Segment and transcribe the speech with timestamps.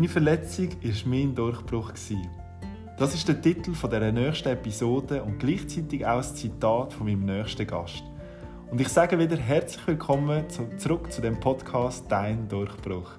[0.00, 1.92] Meine Verletzung war mein Durchbruch.
[2.98, 7.66] Das ist der Titel dieser nächsten Episode und gleichzeitig auch das Zitat von meinem nächsten
[7.66, 8.02] Gast.
[8.70, 10.44] Und ich sage wieder herzlich willkommen
[10.78, 13.10] zurück zu dem Podcast Dein Durchbruch.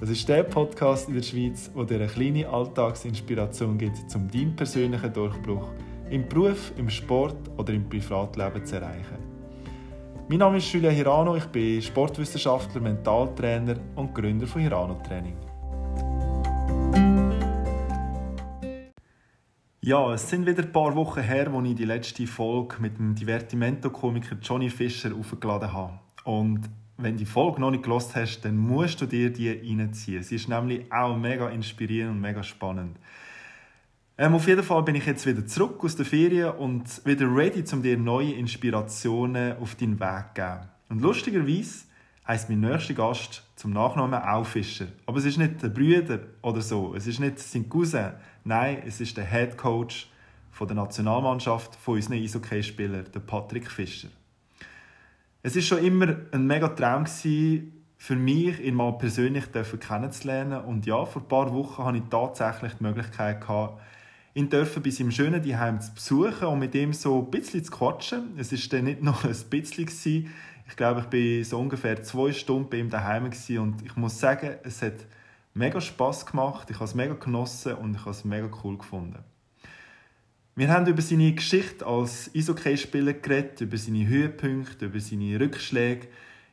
[0.00, 4.56] Das ist der Podcast in der Schweiz, wo dir eine kleine Alltagsinspiration gibt, um deinen
[4.56, 5.72] persönlichen Durchbruch
[6.08, 9.18] im Beruf, im Sport oder im Privatleben zu erreichen.
[10.30, 15.43] Mein Name ist Julia Hirano, ich bin Sportwissenschaftler, Mentaltrainer und Gründer von Hirano Training.
[19.86, 23.14] Ja, es sind wieder ein paar Wochen her, als ich die letzte Folge mit dem
[23.14, 26.00] Divertimento-Komiker Johnny Fischer aufgeladen habe.
[26.24, 30.22] Und wenn die Folge noch nicht gelost hast, dann musst du dir die reinziehen.
[30.22, 32.96] Sie ist nämlich auch mega inspirierend und mega spannend.
[34.16, 37.62] Ähm, auf jeden Fall bin ich jetzt wieder zurück aus der Ferien und wieder ready,
[37.70, 40.60] um dir neue Inspirationen auf deinen Weg zu geben.
[40.88, 41.84] Und lustigerweise
[42.26, 44.86] heisst mein nächster Gast zum Nachnamen auch Fischer.
[45.04, 46.94] Aber es ist nicht der Brüder oder so.
[46.94, 48.12] Es ist nicht sein Cousin.
[48.46, 50.10] Nein, es ist der Head Coach
[50.50, 54.08] von der Nationalmannschaft von unseren Eishockey-Spielern, der Patrick Fischer.
[55.42, 59.44] Es ist schon immer ein mega Traum für mich, ihn mal persönlich
[59.80, 60.62] kennenzulernen.
[60.62, 63.80] Und ja, vor ein paar Wochen hatte ich tatsächlich die Möglichkeit gehabt,
[64.34, 67.70] ihn dürfen bei seinem schönen Zuhause zu besuchen und mit ihm so ein bisschen zu
[67.70, 68.34] quatschen.
[68.36, 70.30] Es war dann nicht nur ein bisschen.
[70.68, 74.56] Ich glaube, ich war so ungefähr zwei Stunden bei ihm daheim und ich muss sagen,
[74.64, 75.06] es hat
[75.54, 79.24] mega Spass gemacht, ich habe es mega genossen und ich habe es mega cool gefunden.
[80.56, 86.08] Wir haben über seine Geschichte als Eishockey-Spieler geredet, über seine Höhepunkte, über seine Rückschläge,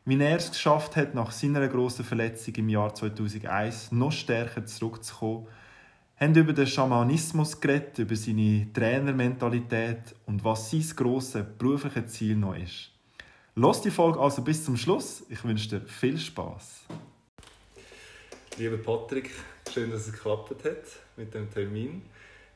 [0.06, 5.48] wie er es geschafft hat, nach seiner grossen Verletzung im Jahr 2001 noch stärker zurückzukommen.
[6.20, 12.56] Haben über den Schamanismus geredet, über seine Trainermentalität und was sein grosses berufliches Ziel noch
[12.56, 12.92] ist.
[13.56, 15.24] Lass die Folge also bis zum Schluss.
[15.30, 16.86] Ich wünsche dir viel Spaß.
[18.58, 19.32] Lieber Patrick,
[19.74, 20.84] schön, dass es geklappt hat
[21.16, 22.04] mit dem Termin.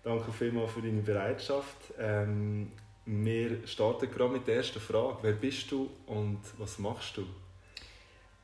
[0.03, 1.78] Danke vielmals für deine Bereitschaft.
[1.97, 2.73] Ähm,
[3.06, 5.19] wir starten gerade mit der ersten Frage.
[5.22, 7.25] Wer bist du und was machst du?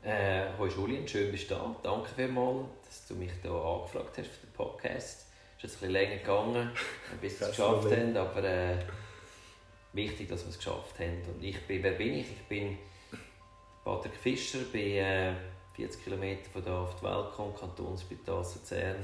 [0.01, 1.75] Äh, hallo Julien, schön bist du da.
[1.83, 5.27] Danke vielmals, dass du mich hier angefragt hast für den Podcast.
[5.57, 6.71] Es ist jetzt ein bisschen länger gegangen,
[7.19, 8.77] bis wir es geschafft haben, aber äh,
[9.91, 11.21] wichtig, dass wir es geschafft haben.
[11.35, 12.31] Und ich bin, wer bin ich?
[12.31, 12.77] Ich bin
[13.83, 15.33] Patrick Fischer, bin äh,
[15.73, 18.95] 40 km von hier auf die Welt gekommen, Kantonsspital Luzern.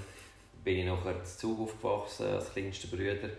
[0.63, 3.29] Bin ich nachher zu Zug aufgewachsen, als kleinster Bruder,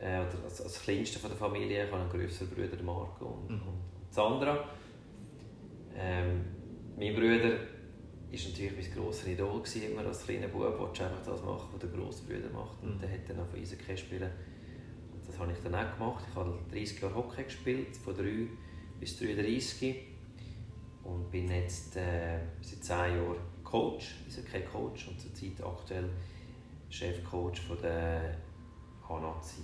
[0.00, 1.84] äh, oder als, als kleinster von der Familie.
[1.84, 3.68] Ich habe einen grösseren Bruder, Marco und, mhm.
[3.68, 4.68] und, Sandra.
[5.96, 6.44] Ähm,
[6.96, 11.42] mein Bruder war natürlich mein grosser Idol gewesen, immer als kleiner Bub, wollte einfach das
[11.42, 12.82] machen, was der grosse Bruder macht.
[12.82, 13.00] Und mhm.
[13.00, 14.30] der hat dann auch von Eishockey spielen
[15.32, 16.24] das habe ich dann auch gemacht.
[16.28, 18.48] Ich habe 30 Jahre Hockey gespielt, von 3
[19.00, 19.96] bis 33.
[21.04, 26.08] Und bin jetzt äh, seit 10 Jahren Coach, also kein Coach und zurzeit aktuell
[26.90, 28.36] Chefcoach von der
[29.08, 29.62] A-Nazi,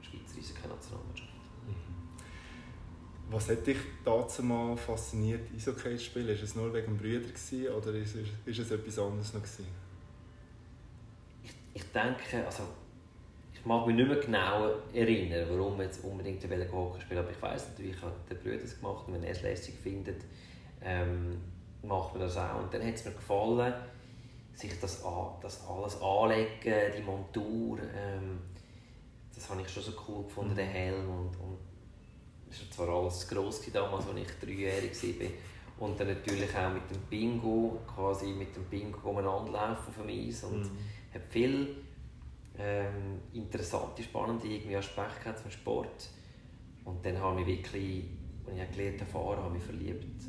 [0.00, 1.30] Schweizer Eishockey-Nationalmannschaft.
[1.66, 1.74] Mhm.
[3.30, 6.28] Was hat dich dazu mal fasziniert, Eishockey zu spielen?
[6.28, 7.28] War es nur wegen Brüder
[7.76, 9.42] oder ist es, ist es etwas anderes noch?
[11.42, 12.64] Ich, ich denke, also
[13.52, 16.42] ich mag mich nicht mehr genau erinnern, warum jetzt unbedingt
[16.72, 19.32] Hockey spielen aber ich weiß natürlich, ich habe den Brüder das gemacht und wenn er
[19.32, 20.22] es lässig findet,
[20.84, 21.40] ähm,
[21.82, 22.62] macht man das auch.
[22.62, 23.74] Und dann hat es mir gefallen,
[24.52, 25.02] sich das,
[25.42, 28.38] das alles anlegen, die Montur, ähm,
[29.34, 30.56] das habe ich schon so cool gefunden, mhm.
[30.56, 31.58] den Helm und, und
[32.48, 35.28] das war zwar alles gross damals, als ich dreijährig war.
[35.76, 40.08] Und dann natürlich auch mit dem Bingo, quasi mit dem Bingo umeinander laufen auf dem
[40.08, 40.78] Eis und mhm.
[41.12, 41.76] hat viel
[42.56, 46.10] ähm, interessante, spannende irgendwie Aspekte zum Sport.
[46.84, 48.04] Und dann habe ich wirklich,
[48.46, 50.22] als ich gelernt habe, fahren, habe ich verliebt,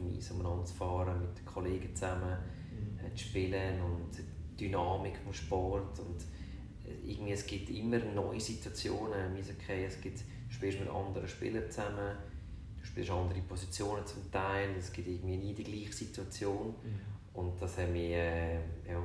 [0.00, 2.36] auf dem Eis umeinander zu fahren, mit den Kollegen zusammen
[2.70, 3.06] mhm.
[3.06, 4.10] äh, zu spielen und
[4.58, 5.98] die Dynamik vom Sport.
[5.98, 6.22] Und
[6.84, 9.84] äh, irgendwie, es gibt immer neue Situationen im Eishockey.
[9.84, 12.16] Es gibt, du spielst mit anderen Spielern zusammen,
[12.78, 16.68] du spielst andere Positionen zum Teil, es gibt irgendwie nie die gleiche Situation.
[16.68, 17.00] Mhm.
[17.32, 19.02] Und das hat mich, äh, ja,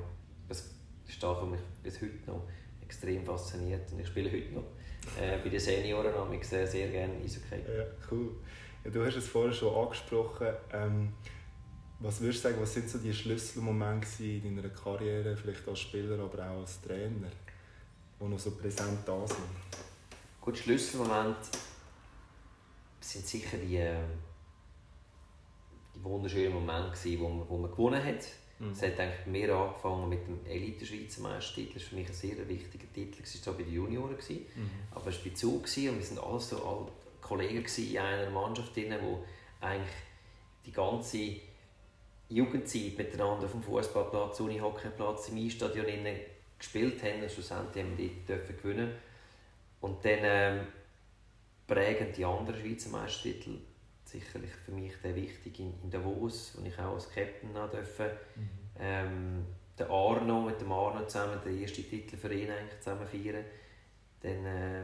[0.47, 0.71] das
[1.07, 2.47] steht für mich bis heute noch
[2.81, 3.91] extrem fasziniert.
[3.91, 4.63] Und ich spiele heute noch
[5.19, 7.61] äh, bei den Senioren habe ich sehr, sehr gerne Eishockey.
[7.77, 8.31] Ja, cool.
[8.85, 10.47] Ja, du hast es vorher schon angesprochen.
[10.71, 11.13] Ähm,
[11.99, 16.19] was würdest du sagen, was sind so die Schlüsselmomente in deiner Karriere, vielleicht als Spieler,
[16.19, 17.31] aber auch als Trainer,
[18.19, 19.39] die noch so präsent da sind?
[20.39, 21.49] Gut, Schlüsselmomente
[22.99, 23.97] sind sicher die, äh,
[25.95, 28.25] die wunderschönen Momente, wo man, wo man gewonnen hat
[28.59, 28.71] Mhm.
[28.71, 31.73] Es hat eigentlich mehr angefangen mit dem Elite-Schweizer Meistertitel.
[31.73, 33.21] Das war für mich ein sehr wichtiger Titel.
[33.23, 34.15] Es war bei den Junioren.
[34.15, 34.69] Mhm.
[34.91, 36.91] Aber es war bei Zug und wir waren alles so alle
[37.25, 38.87] Kollegen in einer Mannschaft, die
[39.61, 39.95] eigentlich
[40.65, 41.35] die ganze
[42.29, 45.85] Jugendzeit miteinander auf dem Fußballplatz, Unihockeyplatz, im Einstadion
[46.57, 48.91] gespielt haben und schlussendlich haben wir dort gewinnen
[49.81, 50.67] Und dann ähm,
[51.67, 53.57] prägen die anderen Schweizer Meistertitel
[54.03, 58.17] sicherlich für mich der wichtig in, in Davos, wo ich auch als Captain durfte.
[58.35, 58.49] Mhm.
[58.79, 59.45] Ähm,
[59.77, 63.43] der Arno, mit dem Arno zusammen den ersten Titel für ihn eigentlich zusammen feiern.
[64.21, 64.83] Dann äh,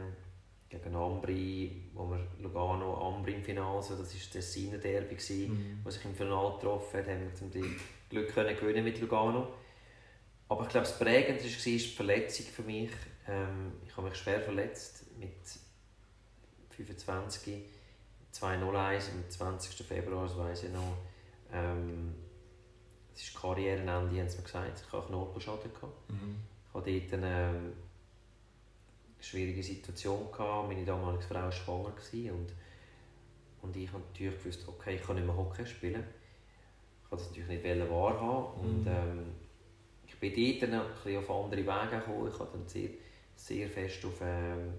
[0.72, 5.16] gegen Ambri, wo wir Lugano Ambri im Finale, also das war das Siner Derby,
[5.48, 5.80] mhm.
[5.84, 9.48] wo sich im Finale getroffen hat, haben wir zum Glück können gewinnen mit Lugano.
[10.48, 12.90] Aber ich glaube, das Prägendste war die Verletzung für mich.
[13.28, 15.36] Ähm, ich habe mich schwer verletzt mit
[16.70, 17.64] 25,
[18.32, 19.86] 201 am 20.
[19.86, 20.96] Februar, das weiß ich noch.
[21.52, 22.14] Ähm,
[23.14, 24.82] es ist Karrierenende, haben sie mir gesagt.
[24.86, 25.70] Ich hatte Knorpelschaden.
[26.08, 26.36] Mhm.
[26.68, 27.72] Ich hatte dort eine, ähm,
[29.22, 30.30] schwierige Situation.
[30.30, 30.68] Gehabt.
[30.68, 31.92] Meine damalige Frau war schwanger.
[32.32, 32.52] Und,
[33.62, 36.04] und ich habe natürlich gewusst, okay, ich kann nicht mehr Hockey spielen.
[37.04, 38.60] Ich wollte das natürlich nicht wahrhaben.
[38.60, 38.88] Und, mhm.
[38.88, 39.26] ähm,
[40.06, 42.28] ich bin dort dann ein auf andere Wege gekommen.
[42.32, 42.90] Ich habe dann sehr,
[43.34, 44.72] sehr fest auf, ähm,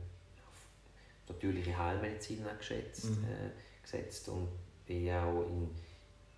[0.48, 3.26] auf natürliche Heilmedizin geschätzt, mhm.
[3.26, 4.48] äh, gesetzt und
[4.86, 5.70] bin auch in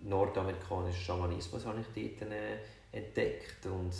[0.00, 2.58] nordamerikanischen Schamanismus habe ich dort äh,
[2.92, 3.92] entdeckt und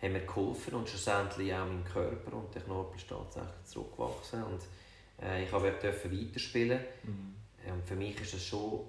[0.00, 4.60] haben mir geholfen und schlussendlich auch mein Körper und der Knorpel ist tatsächlich zurückgewachsen und
[5.20, 6.80] äh, ich durfte weiterspielen.
[7.02, 7.34] Mhm.
[7.66, 8.80] Ähm, für mich war das schon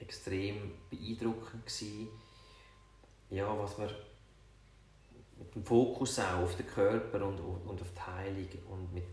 [0.00, 2.08] extrem beeindruckend gewesen,
[3.30, 3.90] ja, was man
[5.38, 9.04] mit dem Fokus auch auf den Körper und, und auf die Heilung und mit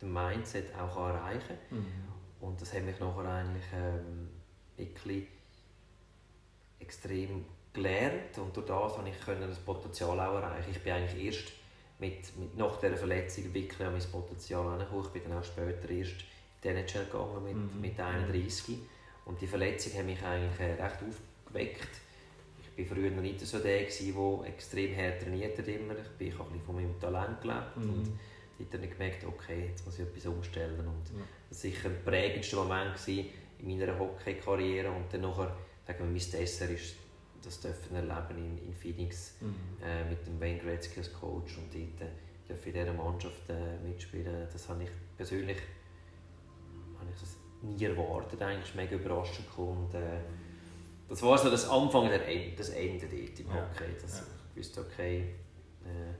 [0.00, 1.78] dem Mindset auch erreichen kann.
[1.78, 2.10] Mhm.
[2.40, 4.28] Und das hat mich nachher eigentlich ähm,
[4.76, 5.26] wirklich
[6.78, 10.70] extrem gelernt und durch das konnte ich das Potenzial auch erreichen.
[10.70, 11.52] Ich bin eigentlich erst
[11.98, 15.04] mit, mit, nach dieser Verletzung wirklich an mein Potenzial angekommen.
[15.06, 16.26] Ich bin dann auch später erst in
[16.64, 17.80] die NHL gegangen mit, mhm.
[17.80, 18.78] mit 31
[19.26, 21.88] und die Verletzung hat mich eigentlich äh, recht aufgeweckt.
[22.76, 25.94] Ich war früher noch nicht so der, der extrem hart trainiert hat immer.
[26.18, 27.90] Ich habe ein von meinem Talent gelebt mhm.
[27.90, 28.18] und
[28.58, 30.78] ich habe dann gemerkt, okay, jetzt muss ich etwas umstellen.
[30.78, 31.24] Und ja.
[31.48, 35.56] Das war sicher ein prägendster Moment in meiner Hockey-Karriere und dann nachher,
[35.86, 36.94] sagen wir, mein Dessert ist
[37.42, 39.54] das dürfen erleben in, in Phoenix mhm.
[39.82, 42.12] äh, mit dem Wayne Gretzky als Coach und dort äh,
[42.48, 44.46] dürfen in dieser Mannschaft äh, mitspielen.
[44.52, 45.58] Das habe ich persönlich
[46.98, 50.20] habe ich das nie erwartet, eigentlich mega überraschend und äh,
[51.08, 53.54] das war so das Anfang der Ende, das Ende dort im ja.
[53.54, 54.24] Hockey, dass ja.
[54.54, 55.34] ich wusste, okay,
[55.84, 56.14] äh,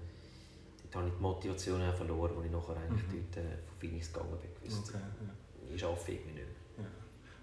[0.83, 3.25] dort habe ich die Motivation verloren, als ich nachher eigentlich mhm.
[3.33, 4.51] dort äh, von Phoenix gegangen bin.
[4.69, 5.75] Gewusst, okay, ja.
[5.75, 6.47] Ich arbeite irgendwie nicht
[6.77, 6.87] mehr.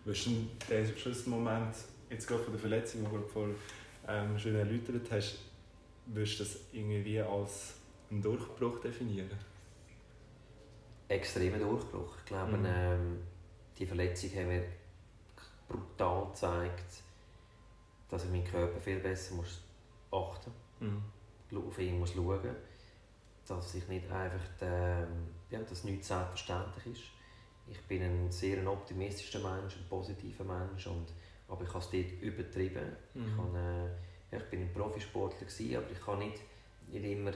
[0.04, 0.32] Wirst du
[0.70, 1.76] diesen Schlüsselmoment,
[2.10, 3.56] jetzt gerade von der Verletzung, die du vorhin
[4.08, 5.40] ähm, schon erläutert hast,
[6.06, 7.76] würdest du das irgendwie als
[8.10, 9.30] einen Durchbruch definieren?
[11.08, 12.16] Extremer Durchbruch.
[12.20, 12.66] Ich glaube, mhm.
[12.66, 13.18] ähm,
[13.78, 14.64] die Verletzung hat mir
[15.68, 17.04] brutal gezeigt,
[18.10, 19.62] dass ich meinen Körper viel besser muss
[20.12, 21.68] achten muss, mhm.
[21.68, 22.56] auf ihn muss schauen
[23.46, 27.04] dass ich nicht einfach, ähm, ja, dass nichts selbstverständlich ist
[27.70, 31.08] ich bin ein sehr optimistischer Mensch, ein positiver Mensch, und,
[31.48, 32.96] aber ich habe es dort übertrieben.
[33.14, 33.26] Mhm.
[33.26, 36.42] Ich, habe, äh, ja, ich bin ein Profisportler, gewesen, aber ich habe nicht,
[36.92, 37.32] nicht immer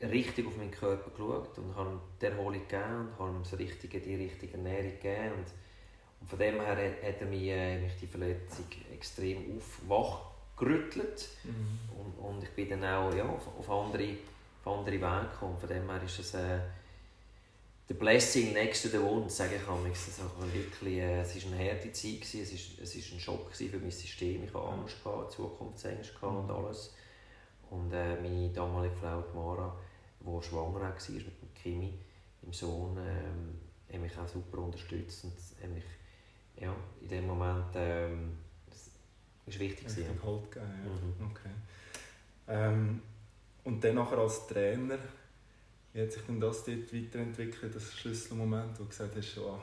[0.00, 4.00] richtig auf meinen Körper geschaut und habe die Erholung gegeben und habe ihm das richtige,
[4.00, 5.34] die richtige Ernährung gegeben.
[5.34, 5.46] Und,
[6.20, 11.78] und von dem her hat er mich, äh, mich die Verletzung extrem aufwachgerüttelt mhm.
[11.98, 14.16] und, und ich bin dann auch ja, auf, auf, andere,
[14.64, 15.58] auf andere Wege gekommen.
[15.58, 16.58] Von dem her ist es äh,
[17.88, 19.90] der Blessing next to the wound, sage ich einmal.
[19.90, 22.40] Es war wirklich, äh, es war eine harte Zeit, gewesen.
[22.42, 24.44] es war es ist ein Schock für mein System.
[24.44, 26.50] Ich hatte Angst, gehabt, Zukunftsängste und mhm.
[26.50, 26.94] alles.
[27.70, 29.76] Und äh, meine damalige Frau Mara,
[30.20, 31.98] die schwanger war mit dem Kimi,
[32.42, 33.60] dem Sohn, ähm,
[33.92, 35.84] hat mich auch super unterstützt und hat mich
[36.56, 38.90] ja, in dem Moment ähm, das
[39.46, 40.20] ist wichtig gewesen.
[40.22, 41.24] Halt gegeben, ja.
[41.24, 41.30] Mhm.
[41.30, 41.50] okay.
[42.46, 43.02] Ähm,
[43.64, 44.98] und dann nachher als Trainer
[45.94, 49.60] wie hat sich denn das dort weiterentwickelt, das Schlüsselmoment, wo du gesagt hast, oh,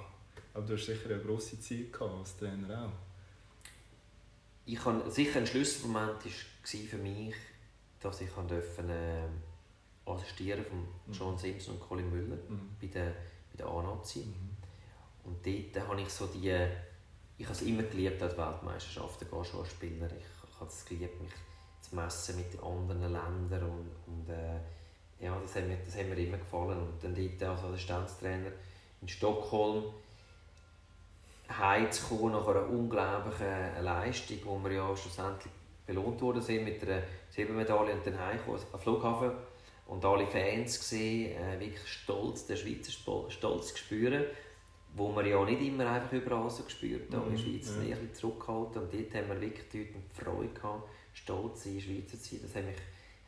[0.54, 2.92] aber du hast sicher eine grosse Zeit gehabt als Trainer auch?
[4.66, 6.32] Ich habe, sicher ein Schlüsselmoment war
[6.64, 7.36] für mich,
[8.00, 11.12] dass ich durfte, äh, assistieren von mhm.
[11.12, 12.78] John Simpson und Colin Müller mhm.
[12.80, 13.12] bei der,
[13.52, 14.20] bei der A-Nazi.
[14.20, 14.52] Mhm.
[15.26, 16.66] Und dort habe ich so die,
[17.38, 20.10] ich habe es immer geliebt, als Weltmeisterschaften zu spielen.
[20.18, 21.34] Ich, ich habe es geliebt, mich
[21.82, 24.60] zu messen mit anderen Ländern und, und äh,
[25.22, 26.80] ja, das hat mir, das hat mir immer gefallen.
[26.80, 28.52] Und dann dort als Assistenztrainer
[29.02, 29.86] in Stockholm
[31.50, 35.52] heimzukommen nach einer unglaublichen Leistung, wo wir ja schlussendlich
[35.86, 39.32] belohnt worden sind mit einer Silbermedaille und dann heimgekommen am Flughafen
[39.88, 42.92] und alle Fans gesehen, äh, wirklich stolz, der Schweizer
[43.30, 44.24] Stolz spüren,
[44.96, 47.26] wo man ja nicht immer einfach überall so gespürt hat.
[47.26, 47.32] Mhm.
[47.32, 47.82] In der Schweiz ja.
[47.82, 52.30] ein bisschen zurückgehalten und dort haben wir wirklich die Freude gehabt, stolz sein, Schweizer zu
[52.30, 52.40] sein.
[52.44, 52.78] Das hat mich,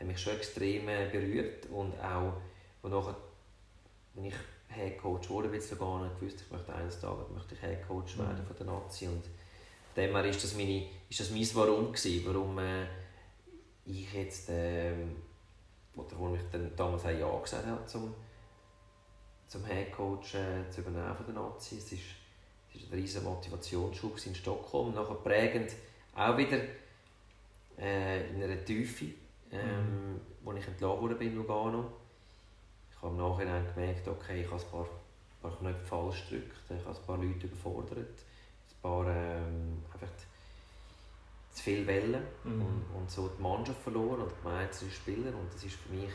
[0.04, 2.34] hat mich schon extrem äh, berührt und auch,
[2.82, 3.16] wo nachher,
[4.14, 4.36] wenn ich
[4.68, 8.42] Headcoach wurde, bin ich sogar nicht gewusst, ich möchte eines Tages möchte ich Headcoach werden
[8.42, 8.48] mhm.
[8.48, 9.24] von der Nazi und
[9.96, 12.86] demher ist das, meine, ist das mein Warum gewesen, warum äh,
[13.86, 14.94] ich jetzt, äh,
[15.96, 18.14] oder warum ich dann damals ein Ja gesagt habe zum
[19.54, 21.78] zum Headcoach äh, zu übernehmen von der Nazi.
[21.78, 22.00] Es war
[22.74, 24.96] ist ein riesiger Motivationsschub in Stockholm.
[24.96, 25.72] Nachher prägend
[26.16, 26.60] auch wieder
[27.78, 29.14] äh, in einer Tiefe,
[29.54, 30.58] ähm, mhm.
[30.58, 31.92] ich entlassen wurde in Lugano.
[32.92, 36.58] Ich habe im Nachhinein gemerkt, okay, ich habe ein paar, ein paar Knöpfe falsch gedrückt,
[36.70, 40.08] ich habe ein paar Leute überfordert, ein paar ähm, einfach
[41.52, 42.62] zu viel Wellen mhm.
[42.62, 46.12] und, und so die Mannschaft verloren und gemeint zu Spieler und das ist für mich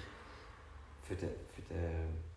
[1.04, 2.28] für den, für den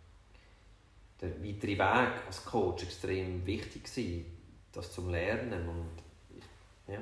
[1.21, 4.25] der weitere Weg als Coach extrem wichtig gewesen,
[4.71, 5.91] das zum Lernen und
[6.35, 6.43] ich,
[6.87, 6.99] ja,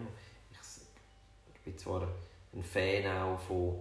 [0.51, 0.57] ich,
[1.55, 2.07] ich bin zwar
[2.53, 3.79] ein Fan auch von,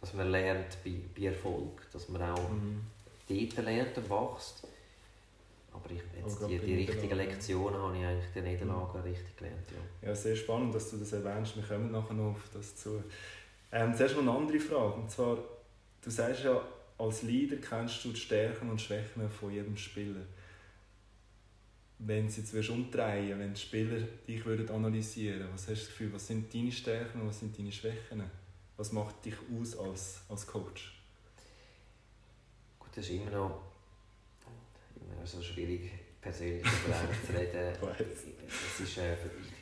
[0.00, 2.84] dass man lernt bei, bei Erfolg, dass man auch mhm.
[3.28, 4.66] dort lernt und wächst,
[5.72, 9.04] aber ich, jetzt die, die richtigen Lektionen habe ich eigentlich die Niederlage mhm.
[9.04, 9.70] richtig gelernt.
[9.70, 10.08] Ja.
[10.08, 11.56] ja, sehr spannend, dass du das erwähnst.
[11.56, 13.02] Wir kommen nachher noch auf das zu.
[13.70, 14.94] Ähm, zuerst noch eine andere Frage.
[14.94, 15.38] Und zwar,
[16.02, 16.60] du sagst ja,
[16.98, 20.20] als Leader kennst du die Stärken und Schwächen von jedem Spieler.
[22.04, 26.12] Wenn du jetzt umdrehen wenn die Spieler dich würden analysieren was hast du das Gefühl,
[26.12, 28.22] was sind deine Stärken und was sind deine Schwächen?
[28.76, 31.00] Was macht dich aus als, als Coach?
[32.78, 33.62] Gut, das ist immer noch,
[34.96, 37.76] immer noch so schwierig, persönlich darüber zu reden.
[38.48, 39.52] es ist, äh, ich,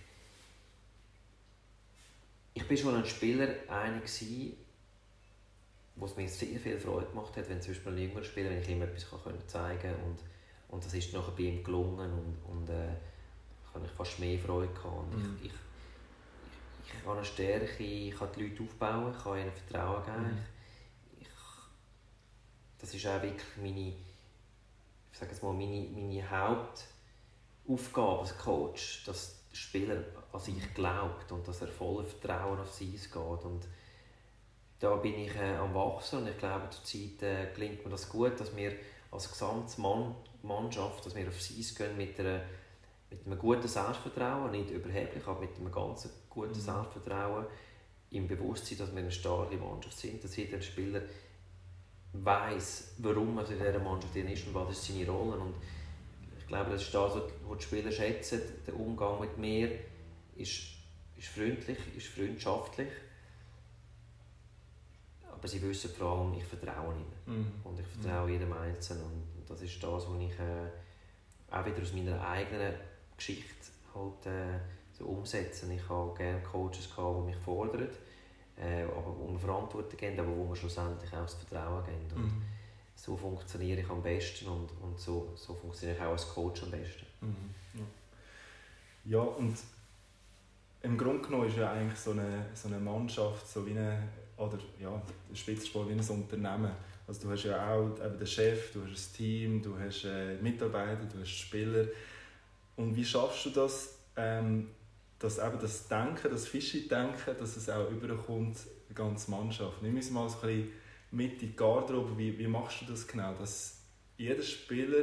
[2.55, 4.09] ich bin schon ein Spieler einig
[5.97, 8.63] wo es mir sehr viel Freude gemacht hat, wenn zum Beispiel ein jüngerer Spieler, wenn
[8.63, 10.19] ich ihm etwas kann zeigen kann und,
[10.71, 12.95] und das ist nachher bei ihm gelungen und, und äh,
[13.75, 14.87] habe ich fast mehr Freude gehabt.
[14.87, 15.39] Und mhm.
[15.41, 19.53] ich, ich, ich, ich habe eine Stärke, ich kann die Leute aufbauen, ich kann ihnen
[19.53, 20.23] Vertrauen geben.
[20.23, 20.39] Mhm.
[21.19, 21.29] Ich, ich,
[22.79, 23.89] das ist auch wirklich meine,
[25.13, 31.33] ich sage jetzt mal, meine, meine Hauptaufgabe als Coach, dass der Spieler an sich glaubt
[31.33, 33.15] und dass er voller Vertrauen auf sie geht.
[33.17, 33.67] Und
[34.79, 38.39] da bin ich äh, am Wachsen und ich glaube, zurzeit äh, gelingt mir das gut,
[38.39, 38.73] dass wir
[39.11, 39.29] als
[40.41, 42.41] Gesamtmannschaft, dass wir auf Eis gehen mit, einer,
[43.11, 46.61] mit einem guten Selbstvertrauen, nicht überheblich, aber mit einem ganz guten mhm.
[46.61, 47.47] Selbstvertrauen,
[48.13, 51.03] im Bewusstsein, dass wir eine starke Mannschaft sind, dass jeder Spieler
[52.13, 55.39] weiß, warum er in dieser Mannschaft ist und was ist seine Rolle.
[55.39, 55.55] Und
[56.39, 58.41] ich glaube, das ist das, was die Spieler schätzen.
[58.67, 59.71] Der Umgang mit mir
[60.37, 60.61] ist,
[61.17, 62.89] ist freundlich, ist freundschaftlich
[65.41, 67.39] aber sie wissen vor allem, ich vertraue ihnen.
[67.39, 67.53] Mhm.
[67.65, 68.33] Und ich vertraue mhm.
[68.35, 69.05] jedem Einzelnen.
[69.05, 72.75] Und das ist das, was ich äh, auch wieder aus meiner eigenen
[73.17, 73.55] Geschichte
[73.95, 74.59] halt, äh,
[74.97, 75.73] so umsetze.
[75.73, 77.89] Ich habe gerne Coaches, gehabt, die mich fordern,
[78.57, 82.23] äh, aber die mir Verantwortung geben, aber wo mir schlussendlich auch das Vertrauen geben.
[82.23, 82.43] Mhm.
[82.95, 86.71] so funktioniere ich am besten und, und so, so funktioniere ich auch als Coach am
[86.71, 87.07] besten.
[87.21, 87.55] Mhm.
[87.75, 89.19] Ja.
[89.19, 89.57] ja, und
[90.83, 94.59] im Grunde genommen ist ja eigentlich so eine, so eine Mannschaft so wie eine oder
[94.79, 95.01] ja,
[95.35, 96.71] Spitzensport wie ein Unternehmen.
[97.11, 100.37] Also du hast ja auch eben den Chef, du hast ein Team, du hast äh,
[100.41, 101.87] Mitarbeiter, du hast Spieler.
[102.77, 104.69] Und wie schaffst du das, ähm,
[105.19, 109.83] dass eben das Denken, das Fischi-Denken, dass es auch überkommt, die ganze Mannschaft?
[109.83, 110.71] Nimm uns mal so ein bisschen
[111.11, 113.79] mit in die Garderobe, wie, wie machst du das genau, dass
[114.17, 115.03] jeder Spieler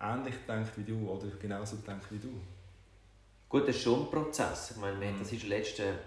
[0.00, 2.32] ähnlich denkt wie du oder genauso denkt wie du?
[3.48, 4.70] Gut, das ist schon ein Prozess.
[4.70, 5.98] Ich meine, das ist letzte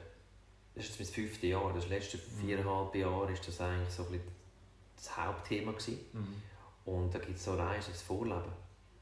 [0.74, 2.48] das ist jetzt mein fünftes Jahr, das letzte mhm.
[2.48, 4.22] viereinhalb Jahre ist das eigentlich so ein
[5.04, 6.00] das Hauptthema gewesen.
[6.14, 6.42] Mhm.
[6.86, 8.52] Und da gibt es so eins, das Vorleben.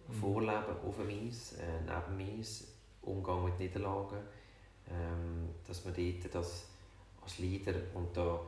[0.08, 0.14] Mhm.
[0.14, 2.68] Vorleben auf dem Eis, äh, neben dem Eis,
[3.02, 4.20] Umgang mit Niederlagen,
[4.90, 6.66] ähm, dass man dort das
[7.22, 8.40] als Leader, und da,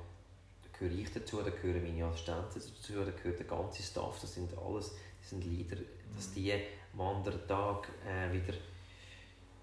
[0.78, 4.50] gehöre ich dazu, da gehören meine Assistenten dazu, da gehört der ganze Staff, das sind
[4.58, 5.78] alles, das sind Leader,
[6.16, 6.34] dass mhm.
[6.36, 6.54] die
[6.94, 8.54] am anderen Tag äh, wieder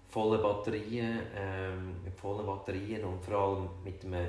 [0.09, 4.27] volle Batterien, ähm, mit vollen Batterien und vor allem mit einem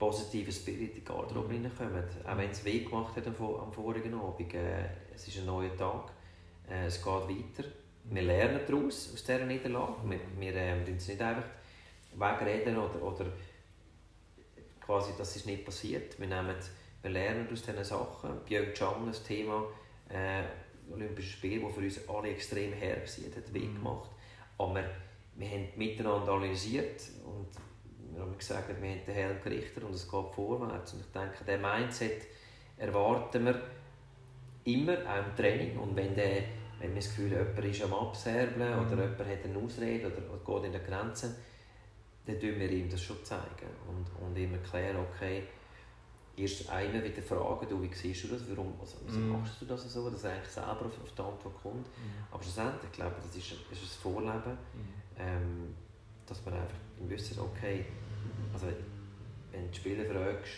[0.00, 1.66] positiven Spirit in die Garderobe mhm.
[1.66, 2.04] reinkommen.
[2.26, 4.52] Auch wenn es weh gemacht hat am, am vorigen Abend.
[4.54, 6.10] Äh, es ist ein neuer Tag,
[6.68, 7.68] äh, es geht weiter.
[8.04, 9.94] Wir lernen daraus, aus dieser Niederlage.
[10.04, 11.44] Wir, wir äh, nicht einfach
[12.16, 13.26] wegreden oder, oder
[14.80, 16.18] quasi, das ist nicht passiert.
[16.18, 16.56] Wir, nehmen,
[17.02, 18.40] wir lernen aus diesen Sachen.
[18.46, 19.64] Pyeongchang, das Thema
[20.08, 20.42] äh,
[20.92, 24.10] Olympische Spiele, das für uns alle extrem her war, hat weh gemacht.
[24.58, 24.82] Aber
[25.36, 27.48] wir haben miteinander analysiert und
[28.20, 30.92] wir haben gesagt, wir haben den Helm gerichtet und es geht vorwärts.
[30.92, 32.26] Und ich denke, der Mindset
[32.76, 33.60] erwarten wir
[34.64, 35.78] immer, auch im Training.
[35.78, 36.42] Und wenn der
[36.80, 38.86] wenn wir das Gefühl jemand ist am Abserbeln mhm.
[38.86, 41.36] oder jemand hat eine Ausrede oder, geht in der Grenze,
[42.26, 45.42] dann tun wir ihm das schon zeigen und, und ihm erklären, okay,
[46.36, 49.28] erst einmal wieder fragen, du, wie siehst du das, warum also, wieso mm.
[49.28, 51.86] machst du das so, dass er eigentlich selber auf, auf die Antwort kommt.
[51.86, 52.32] Mm.
[52.32, 55.18] Aber schlussendlich, ich glaube das ist, ist ein Vorleben, mm.
[55.18, 55.74] ähm,
[56.24, 57.84] dass man einfach wissen, okay,
[58.52, 58.66] also
[59.52, 60.52] wenn du die Spieler fragst,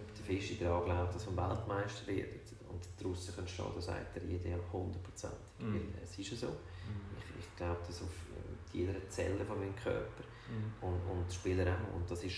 [0.00, 4.16] ob der Fischi daran glaubt, dass man Weltmeister wird und draussen kannst stehen, dann sagt
[4.16, 5.34] er jeder 100 Prozent.
[5.58, 5.76] Mm.
[6.02, 6.46] Es ist ja so.
[6.48, 7.16] Mm.
[7.18, 10.84] Ich, ich glaube das auf äh, jeder Zelle von meinem Körper mm.
[10.84, 11.96] und, und die Spieler auch.
[11.96, 12.36] Und das ist,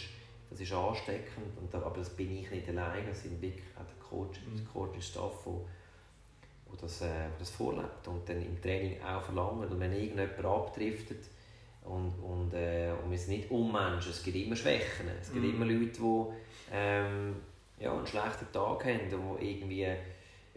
[0.50, 3.99] das ist ansteckend, und, aber das bin ich nicht allein, das sind wirklich auch der
[3.99, 4.56] Coach, mm.
[4.56, 5.68] der Coaching-Staff, wo,
[6.66, 9.70] wo das, äh, das vorlebt und dann im Training auch verlangt.
[9.70, 11.26] Und wenn irgendjemand abdriftet,
[11.88, 15.09] und, und, äh, und wir sind nicht Unmenschen, es gibt immer Schwächen.
[15.21, 15.50] Es gibt mm.
[15.50, 16.25] immer Leute, die
[16.73, 17.37] ähm,
[17.78, 19.87] ja, einen schlechten Tag haben und die irgendwie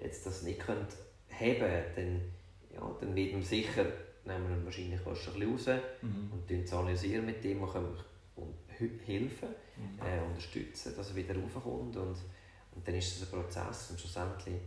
[0.02, 0.86] jetzt das nicht können
[1.30, 2.22] haben können, dann,
[2.74, 3.86] ja, dann wird man sicher,
[4.26, 6.34] nehmen wir wahrscheinlich was ein bisschen raus mm.
[6.34, 7.98] und es analysieren mit dem und können
[9.06, 10.06] helfen, mm.
[10.06, 12.18] äh, unterstützen, dass er wieder raufkommt und,
[12.76, 14.60] und dann ist das ein Prozess und schlussendlich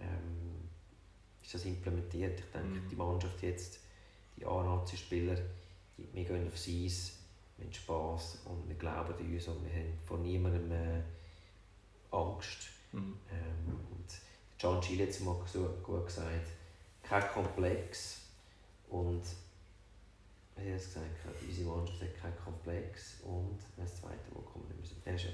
[0.00, 0.68] ähm,
[1.42, 2.38] ist das implementiert.
[2.38, 2.88] Ich denke, mm.
[2.88, 3.80] die Mannschaft jetzt,
[4.36, 5.36] die A-Nazi-Spieler,
[5.96, 7.18] wir gehen aufs Eis,
[7.56, 11.02] wir haben Spass und wir glauben an uns und wir haben vor niemandem äh,
[12.10, 12.68] Angst.
[12.92, 13.16] Mhm.
[13.30, 14.06] Ähm, und
[14.58, 16.48] John Schiele hat es mal so gut gesagt,
[17.02, 18.22] kein Komplex
[18.88, 19.22] und
[20.56, 21.06] wie hat es gesagt,
[21.46, 25.02] unsere Mannschaft hat keinen Komplex und das zweite Mal kommen wir müssen.
[25.04, 25.30] Das ist ja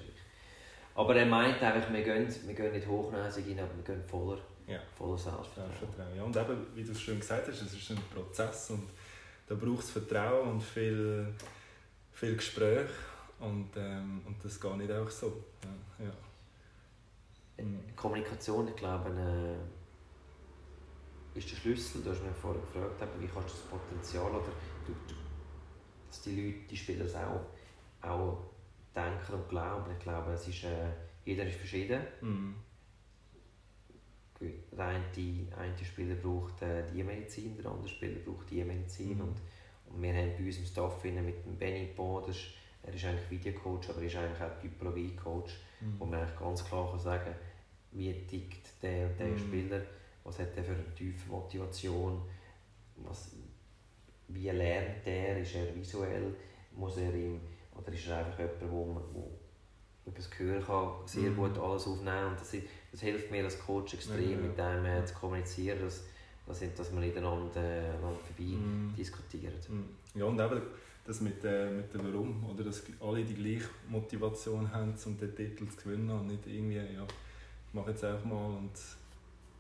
[0.95, 4.39] aber er meint einfach, wir gehen, wir gehen nicht hochnäsig rein, aber wir gehen voller,
[4.67, 4.81] ja.
[4.97, 6.17] voller Selbstvertrauen.
[6.17, 8.89] Ja, und eben, wie du es schon gesagt hast, es ist ein Prozess und
[9.51, 11.27] da braucht es Vertrauen und viel,
[12.13, 12.89] viel Gespräch
[13.41, 15.45] und, ähm, und das geht nicht einfach so.
[15.99, 16.13] Ja, ja.
[17.97, 19.57] Kommunikation, ich glaube, äh,
[21.37, 22.01] ist der Schlüssel.
[22.03, 24.53] Du hast mich vorher gefragt, wie kannst du das Potenzial oder
[24.87, 25.15] du, du,
[26.09, 27.41] dass die Leute, die Spieler das auch,
[28.03, 28.39] auch
[28.95, 29.91] denken und glauben.
[29.91, 30.93] Ich glaube, es ist, äh,
[31.25, 32.03] jeder ist verschieden.
[32.21, 32.55] Mhm.
[34.41, 35.05] Der eine,
[35.57, 39.17] eine Spieler braucht äh, die Medizin, der andere Spieler braucht die Medizin.
[39.17, 39.21] Mhm.
[39.21, 39.37] Und,
[39.87, 42.47] und wir haben bei uns im Staff mit dem Benny das ist,
[42.83, 45.95] er ist eigentlich Videocoach, aber er ist eigentlich auch Typologie-Coach, mhm.
[45.99, 47.35] wo man eigentlich ganz klar kann sagen kann,
[47.93, 49.39] wie tickt der und der mhm.
[49.39, 49.83] Spieler,
[50.25, 52.23] was hat er für eine tiefe Motivation,
[52.97, 53.35] was,
[54.29, 56.35] wie lernt er, ist er visuell,
[56.73, 57.41] muss er ihm,
[57.77, 59.31] oder ist er einfach jemand, wo man wo
[60.07, 61.37] über das Gehör kann sehr mhm.
[61.37, 62.39] gut alles aufnehmen und
[62.91, 66.05] das, hilft mir als Coach extrem, ja, mit dem äh, zu kommunizieren, dass,
[66.47, 68.95] dass, dass man miteinander äh, vorbei mm.
[68.97, 69.69] diskutiert.
[69.69, 70.19] Mm.
[70.19, 70.63] Ja, und eben
[71.05, 75.35] das mit, äh, mit dem Warum, oder dass alle die gleiche Motivation haben, um den
[75.35, 78.73] Titel zu gewinnen und nicht irgendwie, ja, ich mache jetzt einfach mal und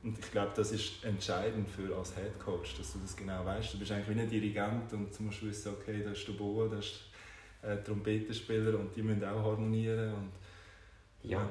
[0.02, 3.74] und ich glaube, das ist entscheidend für als Head Coach, dass du das genau weißt.
[3.74, 6.68] Du bist eigentlich wie ein Dirigent und du musst wissen, okay, da ist der Boa,
[6.68, 7.00] da ist
[7.60, 10.14] äh, Trompetenspieler und die müssen auch harmonieren.
[10.14, 10.30] Und,
[11.22, 11.50] ja, ja.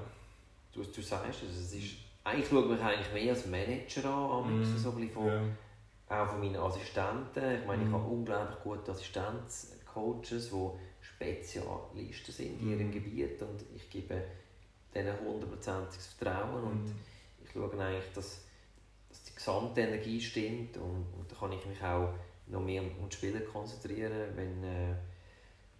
[0.79, 4.61] Du, du sagst es, es ist, eigentlich schaue ich mich eigentlich mehr als Manager an,
[4.61, 5.41] mm, so ein von, ja.
[6.07, 7.59] auch von meinen Assistenten.
[7.59, 7.87] Ich meine, mm.
[7.87, 10.69] ich habe unglaublich gute Assistenzcoaches, die
[11.01, 12.93] Spezialisten sind in ihrem mm.
[12.93, 14.23] Gebiet und ich gebe
[14.95, 16.95] denen hundertprozentiges Vertrauen und
[17.43, 18.45] ich schaue eigentlich, dass,
[19.09, 22.13] dass die gesamte Energie stimmt und, und da kann ich mich auch
[22.47, 24.95] noch mehr um die Spieler konzentrieren, wenn äh,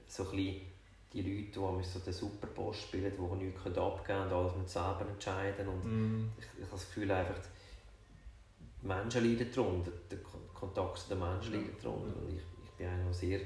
[0.08, 0.62] so ein bisschen
[1.14, 5.06] die Leute, die so den Superpost spielen, die nichts abgeben können und alles mit selber
[5.10, 6.32] entscheiden und mm.
[6.38, 7.40] ich, ich habe das Gefühl einfach,
[8.82, 10.20] die Menschen leiden darunter, der
[10.54, 13.40] Kontakt zu den Menschen leidet darunter und ich, ich bin einer, sehr,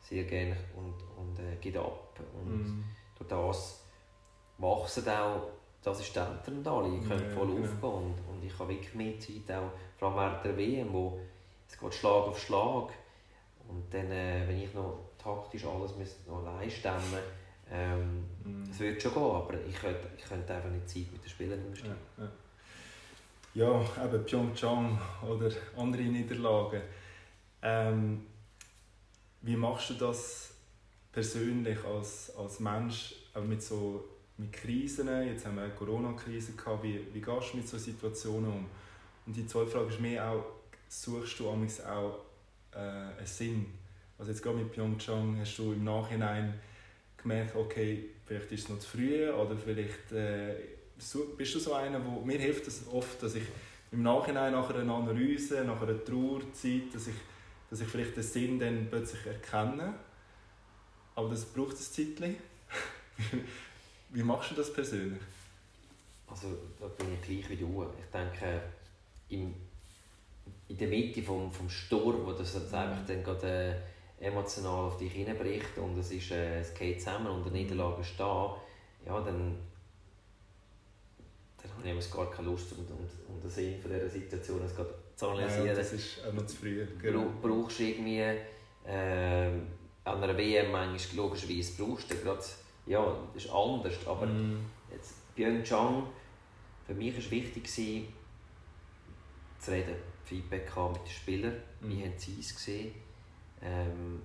[0.00, 2.84] sehr gerne und, und äh, geht ab und mm.
[3.16, 3.84] durch das
[4.58, 5.48] wachsen auch
[5.82, 7.62] die und alle, die können ja, voll genau.
[7.62, 11.18] aufgehen und, und ich habe wirklich mehr Zeit, auch vor allem während der WM, wo
[11.66, 12.90] es geht Schlag auf Schlag
[13.68, 15.92] und dann, äh, wenn ich noch taktisch alles
[16.26, 17.22] noch allein stemmen
[17.72, 18.70] ähm, mm.
[18.70, 21.60] es würde schon gehen, aber ich könnte, ich könnte einfach nicht Zeit mit den Spielern
[21.60, 21.96] investieren.
[22.18, 22.24] Ja,
[23.54, 23.84] ja.
[23.96, 26.82] ja, eben Pyeongchang oder andere Niederlagen.
[27.62, 28.26] Ähm,
[29.42, 30.54] wie machst du das
[31.12, 34.04] persönlich als, als Mensch, auch mit so
[34.36, 38.50] mit Krisen, jetzt haben wir eine Corona-Krise gehabt, wie, wie gehst du mit solchen Situationen
[38.50, 38.66] um?
[39.26, 40.44] Und die zweite Frage ist mehr auch,
[40.88, 42.14] suchst du auch
[42.72, 43.66] äh, einen Sinn?
[44.20, 46.52] Also jetzt gerade mit Pyeongchang hast du im Nachhinein
[47.16, 50.56] gemerkt, okay, vielleicht ist es noch zu früh oder vielleicht äh,
[51.38, 53.44] bist du so einer, wo mir hilft es oft, dass ich
[53.90, 57.14] im Nachhinein nach einer Analyse, nach einer Trauerzeit, dass ich,
[57.70, 59.94] dass ich vielleicht den Sinn dann plötzlich erkenne.
[61.14, 62.36] Aber das braucht ein Zeitchen.
[64.10, 65.22] Wie machst du das persönlich?
[66.26, 67.86] Also da bin ich gleich wie du.
[67.98, 68.60] Ich denke,
[69.30, 69.54] im,
[70.68, 73.76] in der Mitte vom, vom Sturm, wo das jetzt einfach dann gerade äh,
[74.20, 78.18] emotional auf dich hineinbricht und es, ist, äh, es geht zusammen und der Niederlage ist
[78.18, 78.56] da,
[79.06, 79.56] ja, dann,
[81.62, 84.74] dann habe ich gar keine Lust und, und, und den Sinn von dieser Situation es
[85.16, 85.66] zu analysieren.
[85.66, 86.86] Ja, das ist noch zu früh.
[87.00, 87.26] Genau.
[87.40, 88.20] Brauchst du irgendwie
[88.86, 89.50] äh,
[90.04, 92.44] an einer WM manchmal logischerweise brauchst du gerade,
[92.86, 94.58] ja, das ist anders, aber mm.
[94.92, 96.06] jetzt Pyeongchang,
[96.86, 101.90] für mich war wichtig, zu reden, Feedback haben mit den Spielern, mhm.
[101.90, 102.94] wie haben sie es gesehen,
[103.62, 104.22] ähm,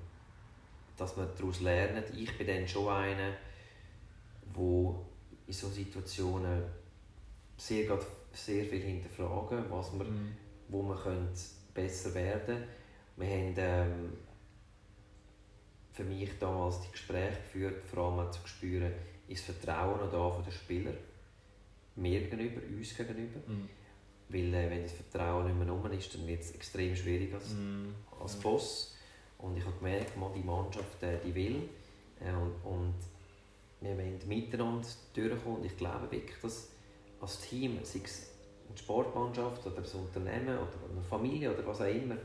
[0.98, 2.10] dass man daraus lernt.
[2.16, 3.34] Ich bin dann schon einer,
[4.56, 4.96] der
[5.48, 6.64] in solchen Situationen
[7.58, 8.00] sehr,
[8.32, 10.38] sehr viel hinterfragen, was man, mhm.
[10.70, 11.40] wo man könnte
[11.74, 12.64] besser werden
[13.18, 14.14] Wir haben ähm,
[15.92, 18.92] für mich damals die Gespräche geführt, vor allem zu spüren,
[19.28, 20.98] ist das Vertrauen noch da von den Spielern,
[21.96, 23.40] mir gegenüber, uns gegenüber.
[23.48, 23.70] Mhm.
[24.28, 27.54] Weil äh, wenn das Vertrauen nicht mehr rum ist, dann wird es extrem schwierig als,
[27.54, 27.94] mm.
[28.20, 28.95] als Boss.
[29.46, 31.70] Und ich habe gemerkt, man, die Mannschaft äh, die will.
[32.20, 32.96] Äh, und, und
[33.82, 35.60] wir wollen miteinander durchkommen.
[35.60, 36.70] Und ich glaube wirklich, dass
[37.22, 38.32] als Team, sei es
[38.68, 42.16] eine Sportmannschaft oder ein Unternehmen oder eine Familie oder was auch immer,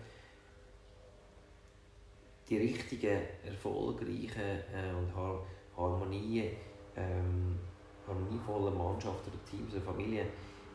[2.48, 5.44] die richtigen, erfolgreichen äh, und har
[5.76, 6.50] Harmonie,
[6.96, 7.58] ähm,
[8.06, 10.26] harmonievollen Mannschaften oder Teams oder Familien,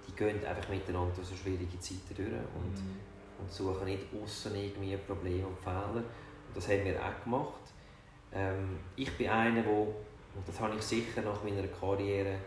[0.08, 3.00] die gehen einfach miteinander durch so schwierige Zeiten durch und, mhm.
[3.40, 6.04] und suchen nicht außen irgendwie Probleme und Fehler.
[6.56, 7.62] Und das haben wir auch gemacht.
[8.32, 12.38] Ähm, ich bin einer, der, und das habe ich sicher nach meiner Karriere,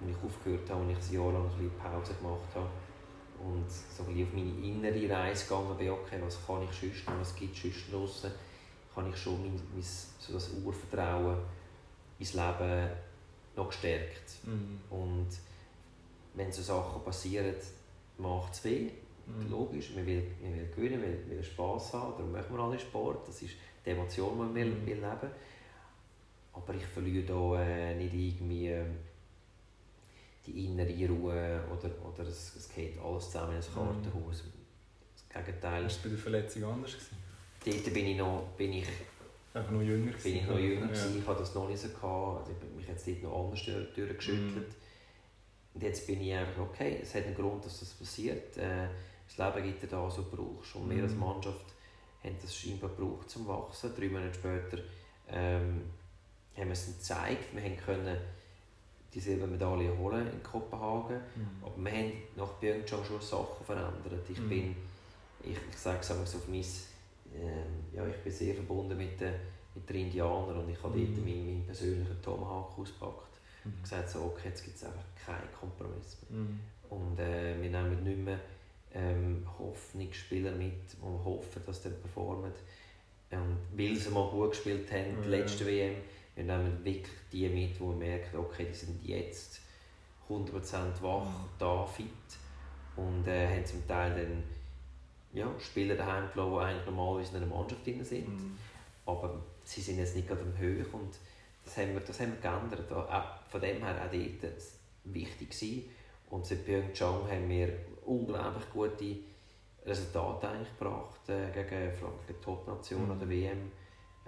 [0.00, 2.68] als ich aufgehört habe, als ich ein Jahr lang ein Pause gemacht habe
[3.42, 7.34] und so ein auf meine innere Reise gegangen bin, okay, was kann ich noch, was
[7.34, 8.32] gibt es sonst draussen,
[8.94, 11.38] kann ich schon mein, mein, so das Urvertrauen
[12.18, 12.90] ins Leben
[13.56, 14.44] noch gestärkt.
[14.44, 14.80] Mhm.
[14.90, 15.28] Und
[16.34, 17.54] wenn so Sachen passieren,
[18.18, 18.90] macht es weh.
[19.28, 19.50] Mhm.
[19.50, 22.78] Logisch, man will, man will gewinnen, man will, will Spass haben, darum machen wir alle
[22.78, 23.28] Sport.
[23.28, 24.86] Das ist die Emotion, die man mhm.
[24.86, 25.30] will, leben
[26.52, 28.84] Aber ich verliere da äh, nicht irgendwie äh,
[30.46, 33.74] die innere Ruhe oder, oder es, es geht alles zusammen in ein mhm.
[33.74, 34.44] Kartenhaus.
[35.14, 35.82] Das Gegenteil.
[35.82, 36.92] War es bei der Verletzung anders?
[36.92, 37.16] Gewesen?
[37.64, 38.86] Dort bin ich noch, bin ich,
[39.54, 41.06] Einfach noch jünger bin ich noch jünger ja.
[41.18, 41.88] Ich hatte das noch nicht so.
[41.88, 42.40] Gehabt.
[42.40, 43.64] Also ich habe mich jetzt dort noch anders
[43.94, 44.68] durchgeschüttelt.
[44.68, 44.74] Mhm.
[45.74, 48.56] Und jetzt bin ich einfach, okay, es hat einen Grund, dass das passiert.
[48.56, 48.88] Äh,
[49.28, 51.20] das Leben gibt dir da, so brauchst Und wir als mhm.
[51.20, 51.64] Mannschaft
[52.24, 53.92] haben das scheinbar gebraucht zum Wachsen.
[53.94, 54.78] Drei Monate später
[55.28, 55.82] ähm,
[56.56, 57.54] haben wir es gezeigt.
[57.54, 58.16] Wir können
[59.14, 61.16] die Silbermedaille holen in Kopenhagen.
[61.16, 61.62] Mhm.
[61.62, 64.28] Aber wir haben nach Pyeongchang schon Sachen verändert.
[64.28, 64.48] Ich mhm.
[64.48, 64.76] bin,
[65.42, 69.34] ich, ich sage es auf mein, äh, ja, ich bin sehr verbunden mit den,
[69.74, 71.14] mit den Indianern und ich habe mhm.
[71.14, 73.28] dort meinen, meinen persönlichen Tomahawk ausgepackt
[73.64, 73.82] mhm.
[73.82, 76.40] gesagt, so, okay, jetzt gibt es einfach keinen Kompromiss mehr.
[76.40, 76.60] Mhm.
[76.90, 78.40] Und äh, wir nehmen nicht mehr
[78.98, 82.52] ähm, Hoffnungsspieler mit, die hoffen, dass sie performen.
[83.30, 85.22] Und weil sie mal gut gespielt haben, mhm.
[85.22, 85.96] die letzte WM,
[86.34, 89.60] wir nehmen wirklich die mit, die merken, okay, die sind jetzt
[90.28, 90.52] 100%
[91.02, 91.48] wach, mhm.
[91.58, 92.06] da, fit.
[92.96, 94.42] Und äh, haben zum Teil dann
[95.32, 98.28] ja, Spieler daheim gelassen, die eigentlich normalerweise in einer Mannschaft drin sind.
[98.28, 98.58] Mhm.
[99.06, 101.14] Aber sie sind jetzt nicht gerade am Höch und
[101.64, 102.90] das haben wir, das haben wir geändert.
[102.92, 104.62] Auch von dem her auch dort
[105.04, 105.84] wichtig gewesen.
[106.30, 107.68] Und seit Pyeongchang haben wir
[108.08, 109.16] unglaublich gute
[109.86, 113.10] Resultate eigentlich gebracht äh, gegen Frankreich, Top-Nation mhm.
[113.10, 113.72] oder WM.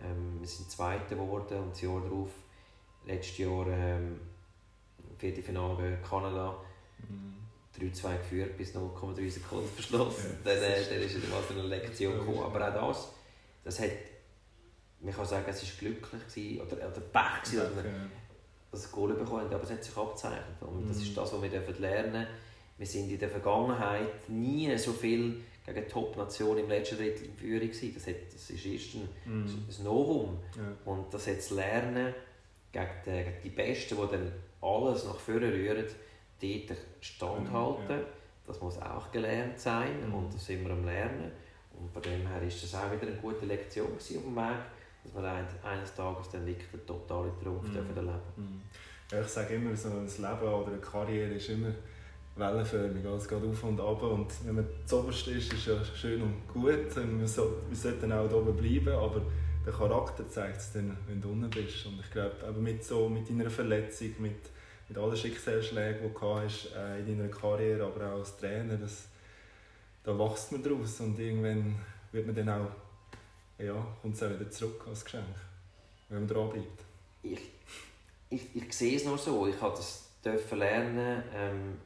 [0.02, 2.30] Ähm, wir sind Zweiter geworden und das Jahr darauf,
[3.06, 4.20] letztes Jahr, ähm,
[5.18, 6.56] Viertelfinale Kanada,
[6.98, 7.34] mhm.
[7.78, 10.38] 3-2 geführt bis 0,3 Sekunden verschlossen.
[10.44, 12.42] Ja, dann, äh, dann ist mal eine Lektion gekommen.
[12.42, 13.08] Aber auch das,
[13.64, 13.90] das hat
[15.02, 17.92] man kann sagen, es war glücklich gewesen, oder, oder Pech, gewesen, dass wir
[18.70, 20.60] das Goal bekommen haben, aber es hat sich abgezeichnet.
[20.60, 21.14] Und das ist mhm.
[21.14, 22.26] das, was wir lernen dürfen.
[22.80, 27.68] Wir sind in der Vergangenheit nie so viel gegen Top-Nationen im letzten Drittel in Führung
[27.68, 27.92] gewesen.
[27.92, 29.44] Das, hat, das ist erst ein, mm.
[29.44, 30.38] ein Novum.
[30.56, 30.62] Ja.
[30.90, 32.14] Und das jetzt lernen
[32.72, 35.84] gegen die, gegen die Besten, die dann alles nach vorne rühren,
[36.40, 38.00] dort standhalten.
[38.00, 38.06] Ja.
[38.46, 40.14] Das muss auch gelernt sein mm.
[40.14, 41.32] und das sind wir am Lernen.
[41.78, 44.58] Und bei dem her ist das auch wieder eine gute Lektion auf dem Weg
[45.04, 47.72] dass wir eines Tages dann wirklich den totalen Trumpf mm.
[47.72, 48.60] dürfen erleben mm.
[49.12, 51.72] ja, Ich sage immer, so ein Leben oder eine Karriere ist immer
[52.40, 56.48] wellenförmig, es geht auf und ab und wenn man zuoberst ist, ist ja schön und
[56.48, 59.22] gut, wir, so, wir sollten auch oben bleiben, aber
[59.64, 63.08] der Charakter zeigt es dann, wenn du unten bist und ich glaube, eben mit, so,
[63.08, 64.40] mit deiner Verletzung, mit,
[64.88, 69.08] mit allen Schicksalsschlägen, die du hast, äh, in deiner Karriere, aber auch als Trainer, das,
[70.02, 71.76] da wächst man daraus und irgendwann
[72.10, 72.70] wird man dann auch
[73.64, 75.24] ja, kommt es auch wieder zurück als Geschenk,
[76.08, 76.84] wenn man dranbleibt.
[77.22, 77.40] Ich,
[78.30, 79.46] ich, ich sehe es nur so.
[79.46, 80.08] Ich habe das
[80.52, 81.22] lernen.
[81.34, 81.78] Ähm,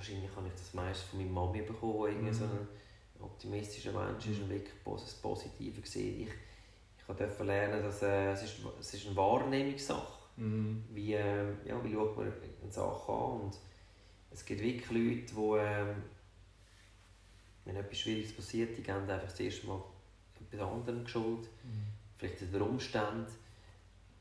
[0.00, 2.32] wahrscheinlich habe ich das meist von meiner Mami bekommen, die mhm.
[2.32, 2.66] so eine,
[3.22, 6.20] optimistischer Mensch ist und wirklich das Positive sieht.
[6.20, 10.84] Ich, ich durfte lernen, dass äh, es, ist, es ist eine Wahrnehmungssache Mhm.
[10.92, 13.40] Wie, äh, ja, wie schaut man eine Sache an?
[13.42, 13.58] Und
[14.30, 15.94] es gibt wirklich Leute, die, äh,
[17.66, 19.82] wenn etwas Schwieriges passiert, die geben einfach das erste Mal
[20.40, 21.42] etwas anderem geschuld.
[21.62, 21.86] Mhm.
[22.16, 23.26] Vielleicht in den Umständen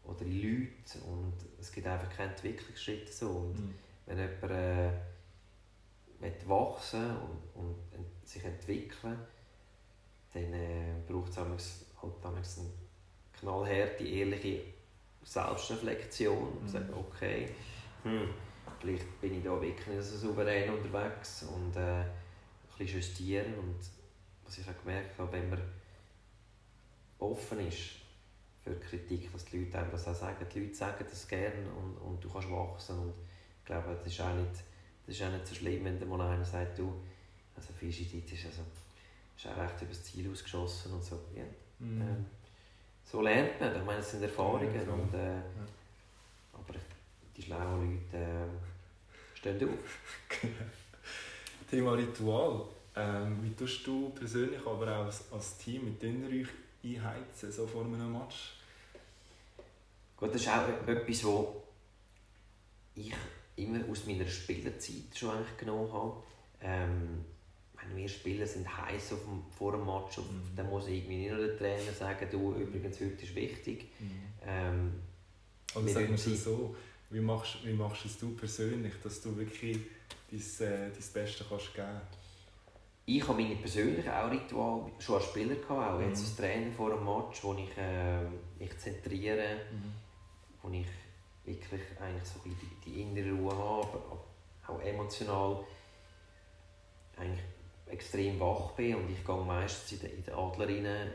[0.04, 1.02] oder in Leuten.
[1.08, 3.12] Und es gibt einfach keinen Entwicklungsschritt.
[3.14, 3.30] So.
[3.30, 3.76] Und mhm.
[4.06, 4.69] wenn jemand äh,
[6.80, 7.18] wachsen
[7.56, 9.18] und, und sich entwickeln
[10.34, 11.48] dann äh, braucht es halt
[12.24, 12.42] eine
[13.34, 14.62] knallharte, ehrliche
[15.24, 16.68] Selbstreflexion und mhm.
[16.68, 17.50] sagen, okay,
[18.04, 18.30] hm,
[18.80, 22.08] vielleicht bin ich da wirklich nicht so souverän unterwegs und äh, ein
[22.78, 23.80] bisschen justieren und
[24.46, 25.62] was ich auch gemerkt habe, wenn man
[27.18, 27.96] offen ist
[28.64, 31.98] für Kritik, dass die Leute einem das auch sagen, die Leute sagen das gerne und,
[31.98, 33.14] und du kannst wachsen und
[33.60, 34.64] ich glaube, das ist auch nicht,
[35.10, 36.94] das ist auch nicht so schlimm, wenn mal einer sagt, du,
[37.56, 38.62] also Fischidit ist also
[39.36, 41.20] ist auch recht über das Ziel ausgeschossen und so.
[41.36, 41.44] Ja.
[41.80, 42.02] Mhm.
[42.02, 42.26] Ähm,
[43.04, 43.76] so lernt man.
[43.76, 44.72] Ich meine, es sind Erfahrungen.
[44.76, 45.42] Ja, und, äh, ja.
[46.54, 46.76] Aber
[47.36, 50.00] die schlauen Leute äh, stehen auf.
[51.72, 52.66] Thema Ritual.
[52.96, 56.48] Ähm, wie tust du persönlich, aber auch als, als Team mit euch
[56.84, 58.58] einheizen, so vor einem Match?
[60.18, 61.46] Gut, das ist auch etwas, was
[62.96, 63.14] ich
[63.64, 66.24] immer aus meiner Spielerzeit schon eigentlich genommen habe.
[66.62, 67.26] Ähm,
[67.82, 70.56] wenn wir spielen, sind heiß auf dem, vor dem Match, auf, mhm.
[70.56, 73.86] dann muss irgendwie nicht nur der Trainer sagen, du, übrigens, heute ist wichtig.
[74.00, 74.12] Mhm.
[74.46, 74.94] Ähm,
[75.76, 76.76] Oder sagen wir es so,
[77.10, 79.80] wie machst, wie machst es du persönlich, dass du wirklich
[80.30, 82.02] dein, äh, dein Bestes kannst geben
[83.18, 86.10] ich habe meine persönlichen auch Ritual schon als Spieler gehabt, auch mhm.
[86.10, 88.22] jetzt als Trainer vor einem Match, wo ich äh,
[88.60, 89.94] mich zentriere, mhm.
[90.62, 90.86] wo ich
[91.50, 94.24] wirklich eigentlich so die, die innere Ruhe habe, aber
[94.68, 95.64] auch emotional
[97.18, 97.44] eigentlich
[97.88, 101.12] extrem wach bin und ich gehe meistens in den, in den Adler rein.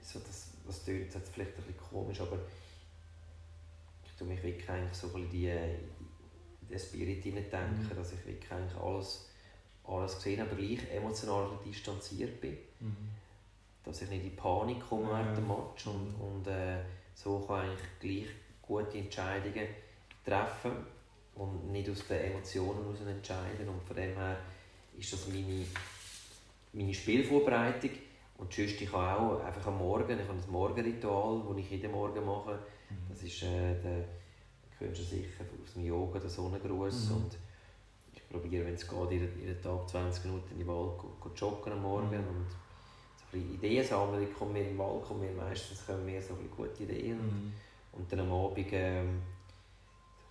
[0.00, 2.38] So, das, das klingt jetzt vielleicht ein bisschen komisch, aber
[4.04, 7.96] ich tue mich wirklich eigentlich so in die, in den Spirit denken, mhm.
[7.96, 9.30] dass ich wirklich eigentlich alles,
[9.84, 12.58] alles gesehen habe, aber gleich emotional distanziert bin.
[12.80, 13.08] Mhm.
[13.82, 15.18] Dass ich nicht in Panik komme ja.
[15.18, 16.20] während dem Match und, mhm.
[16.20, 16.82] und äh,
[17.14, 18.28] so kann ich gleich
[18.66, 19.68] gute Entscheidungen
[20.24, 20.72] treffen
[21.34, 24.36] und nicht aus den Emotionen heraus entscheiden und von dem her
[24.98, 25.66] ist das meine,
[26.72, 27.90] meine Spielvorbereitung.
[28.36, 31.92] Und sonst, ich habe auch einfach am Morgen, ich habe ein Morgenritual, das ich jeden
[31.92, 32.58] Morgen mache.
[32.90, 32.96] Mhm.
[33.08, 34.04] Das ist äh, der,
[34.78, 37.10] kennst du sicher aus dem Yoga, der Sonnengruß.
[37.10, 37.16] Mhm.
[37.16, 37.38] Und
[38.12, 41.72] ich probiere, wenn es geht, jeden, jeden Tag 20 Minuten in den Wald zu joggen
[41.72, 42.08] am Morgen.
[42.08, 42.28] Mhm.
[42.28, 42.46] Und
[43.30, 44.24] so ein Ideen sammeln.
[44.28, 47.18] Ich komme mir im Wald, kommen mir meistens kommen mir so ein gute Ideen.
[47.18, 47.52] Mhm.
[47.96, 49.22] Und dann am Abend ähm,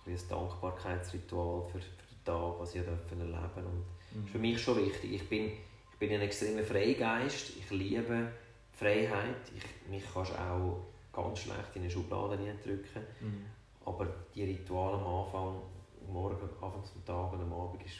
[0.04, 3.62] so ein, ein Dankbarkeitsritual für, für den Tag, was ich erleben durfte.
[3.62, 5.12] Das ist für mich schon wichtig.
[5.12, 7.56] Ich bin, ich bin ein extremer Freigeist.
[7.56, 8.30] Ich liebe
[8.72, 9.36] Freiheit.
[9.56, 13.02] Ich, mich kannst auch ganz schlecht in eine Schublade drücken.
[13.20, 13.46] Mhm.
[13.84, 15.60] Aber die Rituale am Anfang,
[16.08, 17.96] morgen, Anfang zum Tag und am Abend ist,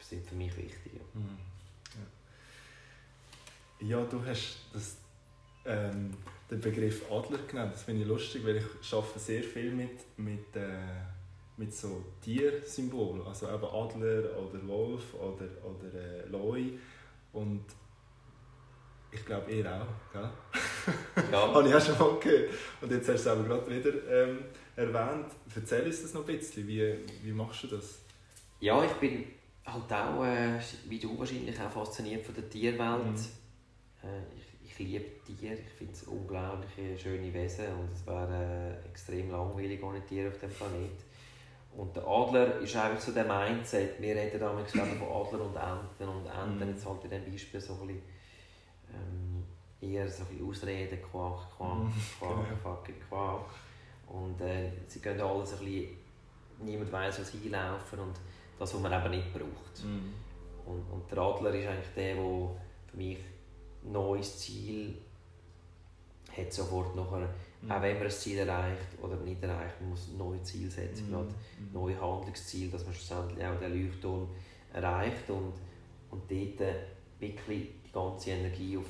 [0.00, 0.92] sind für mich wichtig.
[0.94, 1.38] Ja, mhm.
[3.80, 3.98] ja.
[3.98, 4.96] ja du hast das,
[5.64, 6.16] ähm,
[6.52, 7.74] den Begriff Adler genannt.
[7.74, 10.76] Das finde ich lustig, weil ich arbeite sehr viel mit, mit äh
[11.56, 16.72] mit so Tiersymbolen, also eben Adler oder Wolf oder, oder äh, Loi
[17.32, 17.64] und
[19.10, 20.30] ich glaube, ihr auch, gell?
[21.30, 21.52] Ja.
[21.54, 22.50] Habe ich auch schon mal gehört.
[22.80, 24.38] Und jetzt hast du es aber gerade wieder ähm,
[24.74, 25.26] erwähnt.
[25.54, 26.66] Erzähl uns das noch ein bisschen.
[26.66, 27.98] Wie, wie machst du das?
[28.60, 29.26] Ja, ich bin
[29.66, 33.04] halt auch, äh, wie du wahrscheinlich, auch fasziniert von der Tierwelt.
[33.04, 33.14] Mhm.
[34.02, 34.22] Äh,
[34.78, 35.54] ich, liebe Tiere.
[35.54, 40.38] Ich finde es unglaublich schöne Wesen und es wäre äh, extrem langweilig ohne Tiere auf
[40.38, 41.12] dem Planeten.
[41.76, 44.00] Und der Adler ist einfach so der Mindset.
[44.00, 46.08] Wir reden damals von Adler und Enten.
[46.08, 46.70] Und Enten, mm.
[46.70, 48.02] jetzt halt in diesem Beispiel so ein bisschen,
[48.92, 49.44] ähm,
[49.80, 51.92] eher so ein bisschen Ausreden, Quack, Quack, mm.
[52.18, 53.46] Quack, fucking Quack.
[54.06, 55.96] Und äh, sie gehen alles ein bisschen,
[56.60, 58.20] niemand weiß, was hinlaufen und
[58.58, 59.84] das, was man eben nicht braucht.
[59.84, 60.68] Mm.
[60.70, 62.50] Und, und der Adler ist eigentlich der, der
[62.86, 63.18] für mich
[63.84, 64.94] neues Ziel
[66.36, 67.28] hat, sofort nachher
[67.62, 67.70] Mhm.
[67.70, 71.16] Auch wenn man ein Ziel erreicht oder nicht erreicht, man muss neue Ziele setzen, mhm.
[71.16, 71.72] mhm.
[71.72, 74.28] neue Handlungsziele, dass man schlussendlich auch den Leuchtturm
[74.72, 75.52] erreicht und,
[76.10, 76.74] und dort
[77.20, 78.86] wirklich die ganze Energie auf,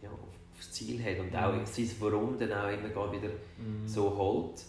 [0.00, 0.18] ja, auf,
[0.54, 1.66] aufs Ziel hat und auch mhm.
[1.66, 3.86] sein Warum dann auch immer wieder mhm.
[3.86, 4.64] so holt.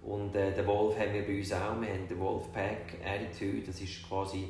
[0.00, 3.80] Und äh, den Wolf haben wir bei uns auch, wir haben den Wolfpack Attitude, das
[3.80, 4.48] ist quasi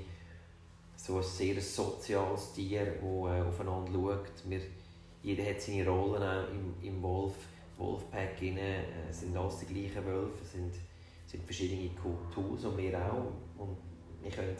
[1.09, 4.33] so ein sehr soziales Tier, das äh, aufeinander schaut.
[4.45, 4.61] Wir,
[5.23, 7.33] jeder hat seine Rollen auch im, im Wolf
[7.79, 10.75] Wolfpack rein, äh, sind alles die gleichen Wölfe, sind,
[11.27, 11.91] sind verschiedene
[12.35, 13.33] Tools und wir auch.
[13.59, 13.77] Und
[14.23, 14.55] wir können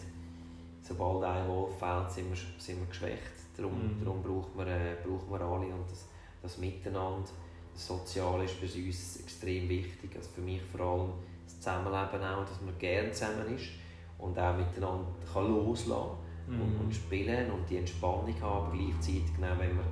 [0.81, 3.23] sobald ein Wolf fällt, sind wir, sind wir geschwächt.
[3.55, 4.03] Darum, mhm.
[4.03, 6.07] darum brauchen, wir, äh, brauchen wir alle und das,
[6.41, 7.29] das Miteinander,
[7.75, 10.13] das Soziale ist für uns extrem wichtig.
[10.17, 11.13] Also für mich vor allem
[11.45, 13.69] das Zusammenleben auch, dass man gerne zusammen ist
[14.17, 16.63] und auch miteinander kann loslassen mhm.
[16.63, 19.85] und, und spielen und die Entspannung haben, aber gleichzeitig genau, wenn wir,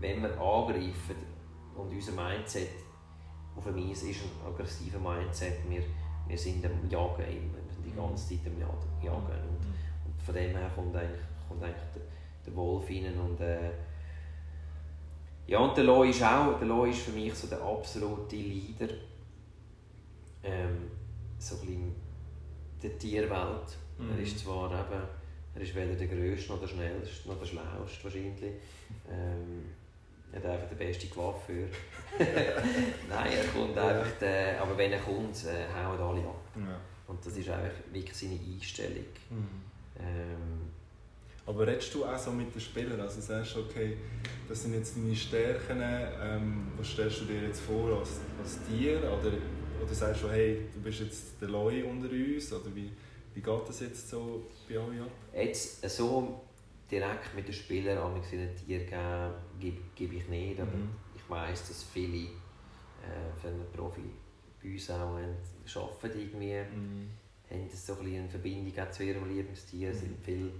[0.00, 1.16] wenn wir angreifen
[1.74, 2.70] und unser Mindset
[3.56, 5.82] auf dem Eis ist ein aggressiver Mindset, wir,
[6.26, 9.66] wir sind am Jagen immer, wir sind die ganze Zeit am Jagen und,
[10.06, 12.02] und von dem her kommt eigentlich, kommt eigentlich der,
[12.46, 13.70] der Wolf rein und äh,
[15.46, 18.88] ja, und der Loi ist auch, der Loi ist für mich so der absolute Leader
[20.42, 20.90] ähm,
[21.38, 21.94] so ein
[22.84, 23.78] der Tierwelt.
[23.98, 24.10] Mhm.
[24.10, 25.02] Er ist zwar eben,
[25.54, 28.54] er ist weder der Größte noch der Schnellste noch der Schlauste wahrscheinlich.
[29.10, 29.64] Ähm,
[30.32, 31.68] er hat einfach den besten Coiffeur.
[32.18, 36.42] Nein, er kommt einfach, der, aber wenn er kommt, äh, hauen alle ab.
[36.56, 36.80] Ja.
[37.06, 39.04] Und das ist einfach wirklich seine Einstellung.
[39.30, 39.46] Mhm.
[40.00, 40.74] Ähm,
[41.46, 43.00] aber redest du auch so mit den Spielern?
[43.00, 43.98] Also sagst du, okay,
[44.48, 48.98] das sind jetzt deine Stärken, ähm, was stellst du dir jetzt vor als, als Tier?
[48.98, 49.32] Oder,
[49.82, 52.50] oder sagst du, hey, du bist jetzt der Loi unter uns?
[52.52, 52.90] Oder wie,
[53.34, 55.10] wie geht das jetzt so bei euch ab?
[55.34, 56.40] Jetzt so
[56.90, 60.90] direkt mit den Spielern an ein Tier geben, gebe, gebe ich nicht, aber mhm.
[61.14, 64.02] ich weiss, dass viele äh, von einem Profi
[64.62, 65.36] bei uns auch haben,
[65.74, 67.10] arbeiten irgendwie, mhm.
[67.50, 69.94] haben so ein eine Verbindung zu ihrem Lieblingstier, mhm.
[69.94, 70.52] sind viel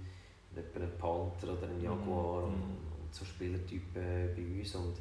[0.55, 2.53] etwa ein Panther oder ein Jaguar mhm.
[2.53, 2.61] und,
[3.01, 4.75] und, so Spielertypen bei uns.
[4.75, 4.97] Und,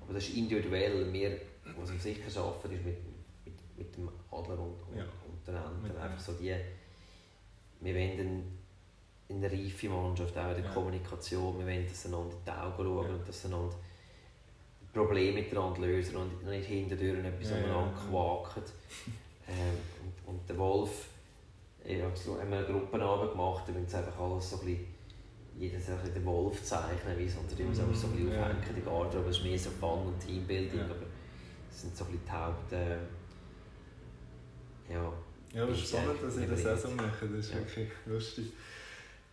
[0.00, 1.12] aber das ist individuell.
[1.12, 1.40] Wir,
[1.78, 2.96] was wir sicher arbeiten, ist mit,
[3.44, 5.04] mit, mit dem Adler und, und, ja.
[5.04, 5.98] und den Enten.
[5.98, 6.54] Einfach so die,
[7.86, 8.42] wir wollen
[9.28, 10.70] eine reife Mannschaft, auch in der ja.
[10.72, 11.58] Kommunikation.
[11.58, 13.14] Wir wollen, dass einander in die Augen schauen ja.
[13.14, 13.76] und dass einander
[14.92, 18.62] Probleme miteinander lösen und nicht hinterher etwas ja, aneinander ja, quaken.
[19.48, 19.78] Ähm,
[20.26, 21.08] und, und der Wolf
[21.88, 24.86] ich habe eine Gruppenarbeit gemacht, da müssen einfach alles so ein bisschen,
[25.56, 28.40] jeder so ein den Wolf zeichnen, wie sonst immer so ein bisschen ja.
[28.40, 30.84] aufhängen, die Garderobe, es ist mehr so Fun und Teambuilding, ja.
[30.84, 30.96] aber
[31.68, 32.72] das sind so ein bisschen die Haupt...
[32.72, 32.96] Äh,
[34.92, 35.12] ja,
[35.56, 37.58] ja, aber spannend, dass ihr das auch so macht, das ist ja.
[37.58, 38.52] wirklich lustig.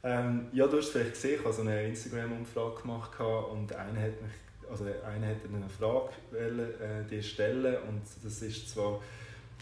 [0.04, 4.22] Ähm, ja, du hast vielleicht gesehen, ich habe so eine Instagram-Umfrage gemacht und einer hat
[4.22, 4.32] mich
[4.70, 9.02] also einer hat eine Frage wollen, äh, dir stellen und das ist zwar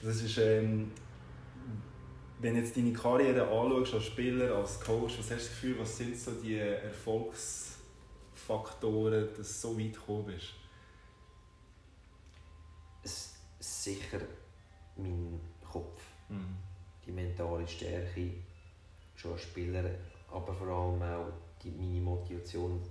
[0.02, 0.92] das ist ähm,
[2.42, 5.78] wenn du jetzt deine Karriere anschaust, als Spieler, als Coach, was hast du das Gefühl,
[5.80, 10.56] was sind so die Erfolgsfaktoren, dass du so weit gekommen bist?
[13.04, 14.22] Es, sicher
[14.98, 15.40] mein
[15.72, 16.56] Kopf, mhm.
[17.06, 18.32] die mentale Stärke,
[19.16, 19.84] schon als Spieler,
[20.32, 22.82] aber vor allem auch die, meine Motivation,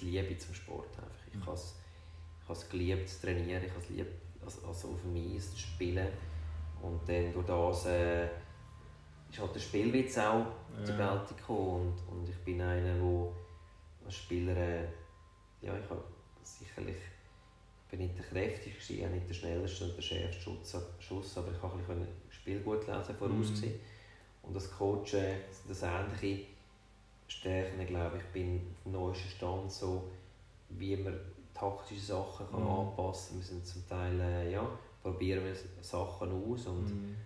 [0.00, 0.88] die Liebe zum Sport.
[0.96, 1.26] Einfach.
[1.28, 1.46] Ich mhm.
[1.46, 5.58] habe es geliebt zu trainieren, ich habe es geliebt, also, also auf dem Eis zu
[5.58, 6.08] spielen
[6.82, 8.28] und dann durch das äh,
[9.30, 10.46] ist halt der Spielwitz auch
[10.78, 10.84] ja.
[10.84, 11.92] zur Geltung gekommen.
[12.08, 13.32] Und, und ich bin einer, der
[14.04, 14.84] als Spieler, äh,
[15.60, 16.04] ja, ich habe
[16.42, 16.96] sicherlich
[17.96, 21.60] bin nicht der kräftigste, auch nicht der schnellste und der schärfste Schuss, Schuss aber ich
[21.60, 23.72] konnte ein Spiel gut lesen, voraussehen.
[23.72, 23.80] Mhm.
[24.42, 26.46] Und als Coach äh, das ähnliche
[27.26, 30.04] Stärken, glaube ich, bin dem neuesten Stand so,
[30.68, 31.18] wie man
[31.52, 32.68] taktische Sachen kann mhm.
[32.68, 33.38] anpassen kann.
[33.40, 34.68] Wir sind zum Teil, äh, ja,
[35.02, 37.16] probieren wir Sachen aus und mhm.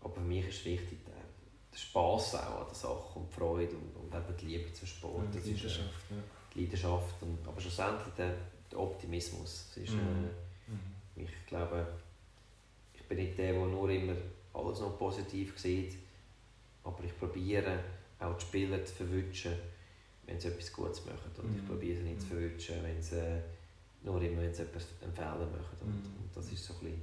[0.00, 3.96] aber für mich ist wichtig, der Spass auch an der Sache und die Freude und,
[3.96, 5.24] und eben die Liebe zum Sport.
[5.34, 6.22] Ja, die Leidenschaft, ist, äh, ja.
[6.54, 8.34] Die Leidenschaft und, aber schlussendlich der,
[8.70, 9.72] der Optimismus.
[9.76, 9.98] ist, mhm.
[9.98, 11.26] Äh, mhm.
[11.26, 11.86] Ich glaube,
[12.94, 14.14] ich bin nicht der, der nur immer
[14.54, 15.96] alles noch positiv sieht,
[16.84, 17.78] aber ich probiere
[18.18, 19.52] auch die Spieler zu verwünschen,
[20.26, 21.30] wenn sie etwas Gutes machen.
[21.38, 21.58] Und mhm.
[21.58, 22.30] ich probiere sie nicht zu mhm.
[22.30, 23.40] verwünschen, wenn sie äh,
[24.02, 25.78] nur immer wenn sie einen Fehler machen.
[25.80, 26.22] Und, mhm.
[26.22, 27.02] und das ist so ein bisschen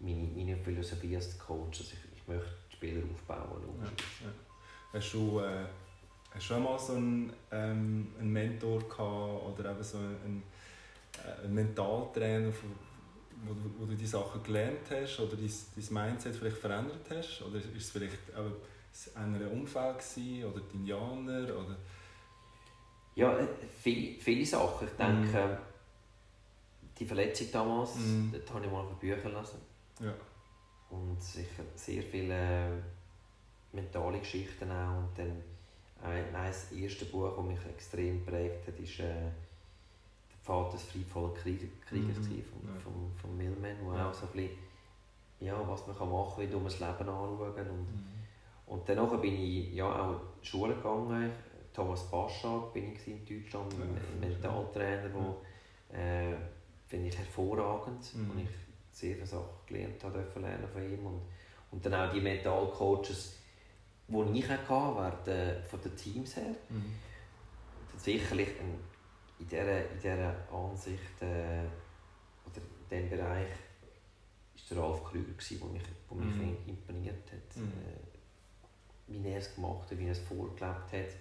[0.00, 1.80] meine, meine Philosophie als Coach.
[1.80, 3.62] Also ich, ich möchte Spieler aufbauen.
[3.80, 4.32] Ja, ja.
[4.92, 5.66] Hast du, äh,
[6.34, 10.42] hast du mal so einen, ähm, einen Mentor gehabt oder eben so einen,
[11.24, 12.52] äh, einen Mentaltrainer,
[13.44, 17.42] wo, du, wo du die Sachen gelernt hast oder dein, dein Mindset vielleicht verändert hast?
[17.42, 21.44] Oder ist es vielleicht ein anderer Umfeld gewesen, oder die Indianer?
[21.56, 21.76] Oder?
[23.14, 23.46] Ja, äh,
[23.80, 24.88] viele, viele Sachen.
[24.88, 25.58] Ich denke, mm.
[26.98, 28.30] die Verletzung damals, mm.
[28.32, 29.58] dort habe ich mal von Büchern gelesen.
[30.00, 30.14] Ja
[30.90, 32.82] und sicher sehr viele
[33.72, 34.98] mentale Geschichten auch.
[34.98, 35.42] Und dann
[36.02, 40.82] ein, ein das erste Buch, das mich extrem prägt hat, ist äh, «Der Pfad des
[40.84, 42.42] friedvollen Kriegers» mhm.
[42.44, 42.80] von, ja.
[42.82, 44.08] von, von Millman, wo ja.
[44.08, 44.58] auch so ein bisschen,
[45.40, 48.04] ja, was man kann machen kann, wie man das Leben anschauen und, mhm.
[48.66, 51.30] und danach bin ich ja, auch in die Schule gegangen,
[51.72, 56.36] Thomas Baschak bin ich in Deutschland, ja, ein Mentaltrainer, der äh,
[56.86, 58.30] finde ich hervorragend mhm.
[58.30, 58.48] und ich
[58.90, 61.20] sehr viele Sachen gelernt habe, lernen von ihm und,
[61.70, 63.36] und dann auch die Mentalcoaches,
[64.10, 66.54] die ich hatte, von den Teams her.
[66.68, 66.94] Mhm.
[67.96, 68.78] Sicherlich ein,
[69.38, 71.64] in, dieser, in dieser Ansicht äh,
[72.46, 76.56] oder in diesem Bereich war der Ralf Krüger, der mich, der mich mhm.
[76.66, 77.56] imponiert hat.
[77.56, 77.64] Mhm.
[77.64, 78.10] Äh,
[79.10, 81.16] wie er es gemacht hat, wie er es vorgelebt hat.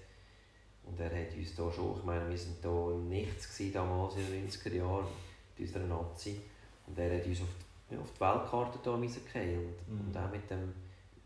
[0.83, 4.31] Und er hat uns da schon, ich meine, wir waren da im Nichts damals in
[4.31, 5.05] den 90er Jahren
[5.57, 6.39] mit unserer Nazi.
[6.87, 7.47] Und er hat uns auf
[7.89, 10.07] die, ja, auf die Weltkarte da und, mhm.
[10.07, 10.73] und auch mit dem,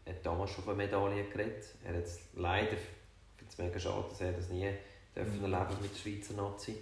[0.05, 1.65] hat damals schon von Medaillen geredet.
[1.83, 4.69] Er hat leider, ich finde es mega schade, dass er das nie
[5.15, 5.53] dürfen mhm.
[5.53, 6.77] erleben mit der Schweizer Nazi.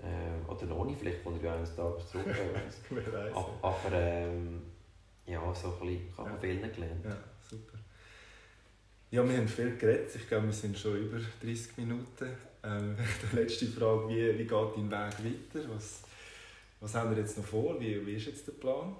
[0.00, 2.26] Äh, oder noch nicht, vielleicht kommt er ja eines Tages zurück.
[3.34, 4.62] Aber, aber ähm,
[5.26, 6.68] ja, so ein bisschen, ich habe ja.
[6.68, 7.04] gelernt.
[7.04, 7.16] Ja,
[7.48, 7.78] super.
[9.10, 10.14] Ja, wir haben viel geredet.
[10.14, 12.28] Ich glaube, wir sind schon über 30 Minuten.
[12.62, 12.96] Ähm,
[13.32, 14.92] die letzte Frage, wie, wie geht dein Weg
[15.52, 15.68] weiter?
[15.74, 16.02] Was,
[16.80, 17.80] was haben wir jetzt noch vor?
[17.80, 18.94] Wie, wie ist jetzt der Plan?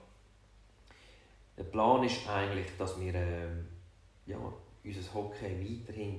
[1.58, 3.66] Der Plan ist eigentlich, dass wir ähm,
[4.26, 4.38] ja,
[4.84, 6.16] unser Hockey weiterhin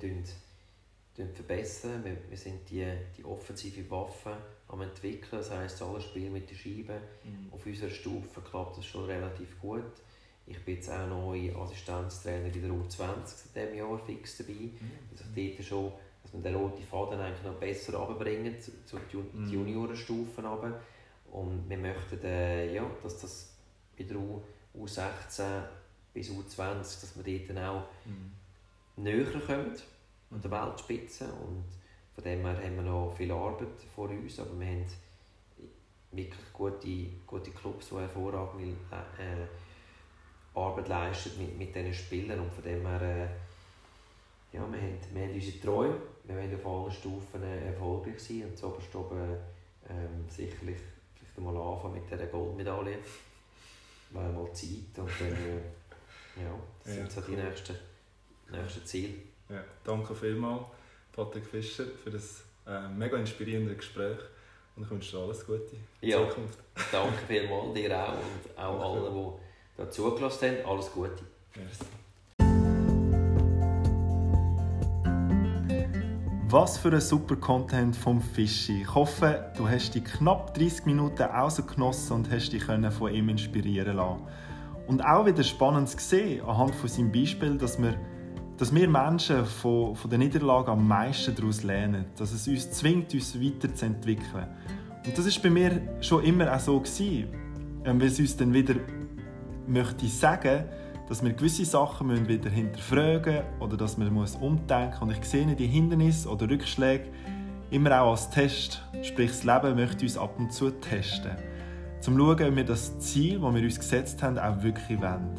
[1.34, 2.04] verbessern.
[2.04, 2.86] Wir, wir sind die,
[3.16, 4.36] die offensive Waffe
[4.68, 5.40] am entwickeln.
[5.40, 7.52] Das heisst, alle Spiele mit der Scheibe mhm.
[7.52, 9.92] auf unserer Stufe klappt das schon relativ gut.
[10.46, 14.52] Ich bin jetzt auch neu Assistenztrainer in der U20 seit diesem Jahr fix dabei.
[14.52, 14.90] Mhm.
[15.10, 18.96] Also dort schon, dass wir den roten Faden eigentlich noch besser runterbringen zu, zu
[19.32, 19.48] mhm.
[19.48, 20.80] Juniorenstufen runter.
[21.30, 23.56] Und wir möchten, äh, ja, dass das
[23.96, 24.16] bei der
[24.76, 25.62] U16
[26.12, 28.32] bis U20, dass wir dort dann auch mhm.
[29.02, 29.74] näher kommen
[30.30, 31.24] an der Weltspitze.
[31.24, 31.64] Und
[32.14, 34.86] von dem her haben wir noch viel Arbeit vor uns, aber wir haben
[36.12, 38.76] wirklich gute, gute Clubs, die hervorragende
[39.18, 42.40] äh, Arbeit leisten mit, mit diesen Spielern.
[42.40, 46.66] Und von dem her, äh, ja, wir haben, wir haben unsere Träume, wir wollen auf
[46.66, 49.36] allen Stufen äh, erfolgreich sein und zuoberst oben
[49.88, 50.78] ähm, sicherlich
[51.14, 52.98] vielleicht mal anfangen mit dieser Goldmedaille.
[54.10, 57.26] Wäre mal Zeit und dann, äh, ja, das ja, sind so cool.
[57.28, 57.76] die nächsten,
[58.50, 59.14] nächsten Ziele.
[59.48, 60.64] Ja, danke vielmals,
[61.12, 64.18] Patrick Fischer, für das äh, mega inspirierende Gespräch.
[64.76, 66.58] Und ich wünsche dir alles Gute in ja, Zukunft.
[66.92, 70.66] Danke vielmals, dir auch und auch allen, die da zugelassen haben.
[70.66, 71.24] Alles Gute.
[71.54, 71.84] Merci.
[76.52, 78.82] Was für ein super Content vom Fischi.
[78.82, 81.24] Ich hoffe, du hast die knapp 30 Minuten
[81.64, 84.22] genossen und hast dich von ihm inspirieren lassen.
[84.88, 87.94] Und auch wieder spannend gesehen, anhand von seinem Beispiel, dass wir
[88.56, 93.14] dass wir Menschen von, von der Niederlage am meisten daraus lernen, dass es uns zwingt,
[93.14, 94.48] uns weiterzuentwickeln.
[95.06, 97.28] Und das ist bei mir schon immer auch so gewesen,
[97.84, 98.74] ähm, weil es uns dann wieder
[99.68, 100.64] möchte sagen,
[101.10, 105.66] dass wir gewisse Sachen wieder hinterfragen oder dass man muss umdenken und ich sehe die
[105.66, 107.08] Hindernisse oder Rückschläge
[107.72, 111.32] immer auch als Test, sprich das Leben möchte uns ab und zu testen,
[111.98, 115.36] zum zu schauen, ob wir das Ziel, das wir uns gesetzt haben, auch wirklich wollen.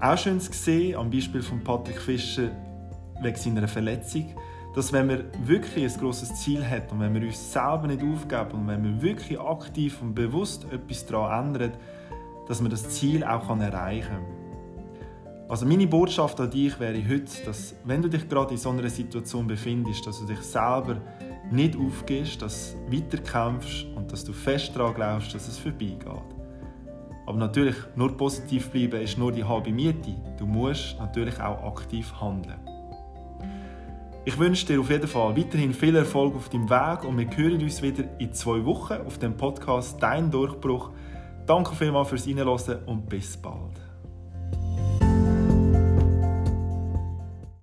[0.00, 2.50] Auch schön zu sehen, am Beispiel von Patrick Fischer
[3.22, 4.34] wegen seiner Verletzung,
[4.74, 8.60] dass wenn wir wirklich ein grosses Ziel haben und wenn wir uns selber nicht aufgeben
[8.60, 11.72] und wenn wir wirklich aktiv und bewusst etwas daran ändern,
[12.46, 14.37] dass wir das Ziel auch erreichen kann.
[15.48, 18.88] Also meine Botschaft an dich wäre heute, dass wenn du dich gerade in so einer
[18.90, 21.00] Situation befindest, dass du dich selber
[21.50, 26.04] nicht aufgehst, dass du weiterkämpfst und dass du fest daran glaubst, dass es vorbeigeht.
[27.26, 30.14] Aber natürlich, nur positiv bleiben ist nur die halbe Miete.
[30.38, 32.60] Du musst natürlich auch aktiv handeln.
[34.26, 37.62] Ich wünsche dir auf jeden Fall weiterhin viel Erfolg auf deinem Weg und wir hören
[37.62, 40.90] uns wieder in zwei Wochen auf dem Podcast Dein Durchbruch.
[41.46, 43.77] Danke vielmals fürs Reinhören und bis bald.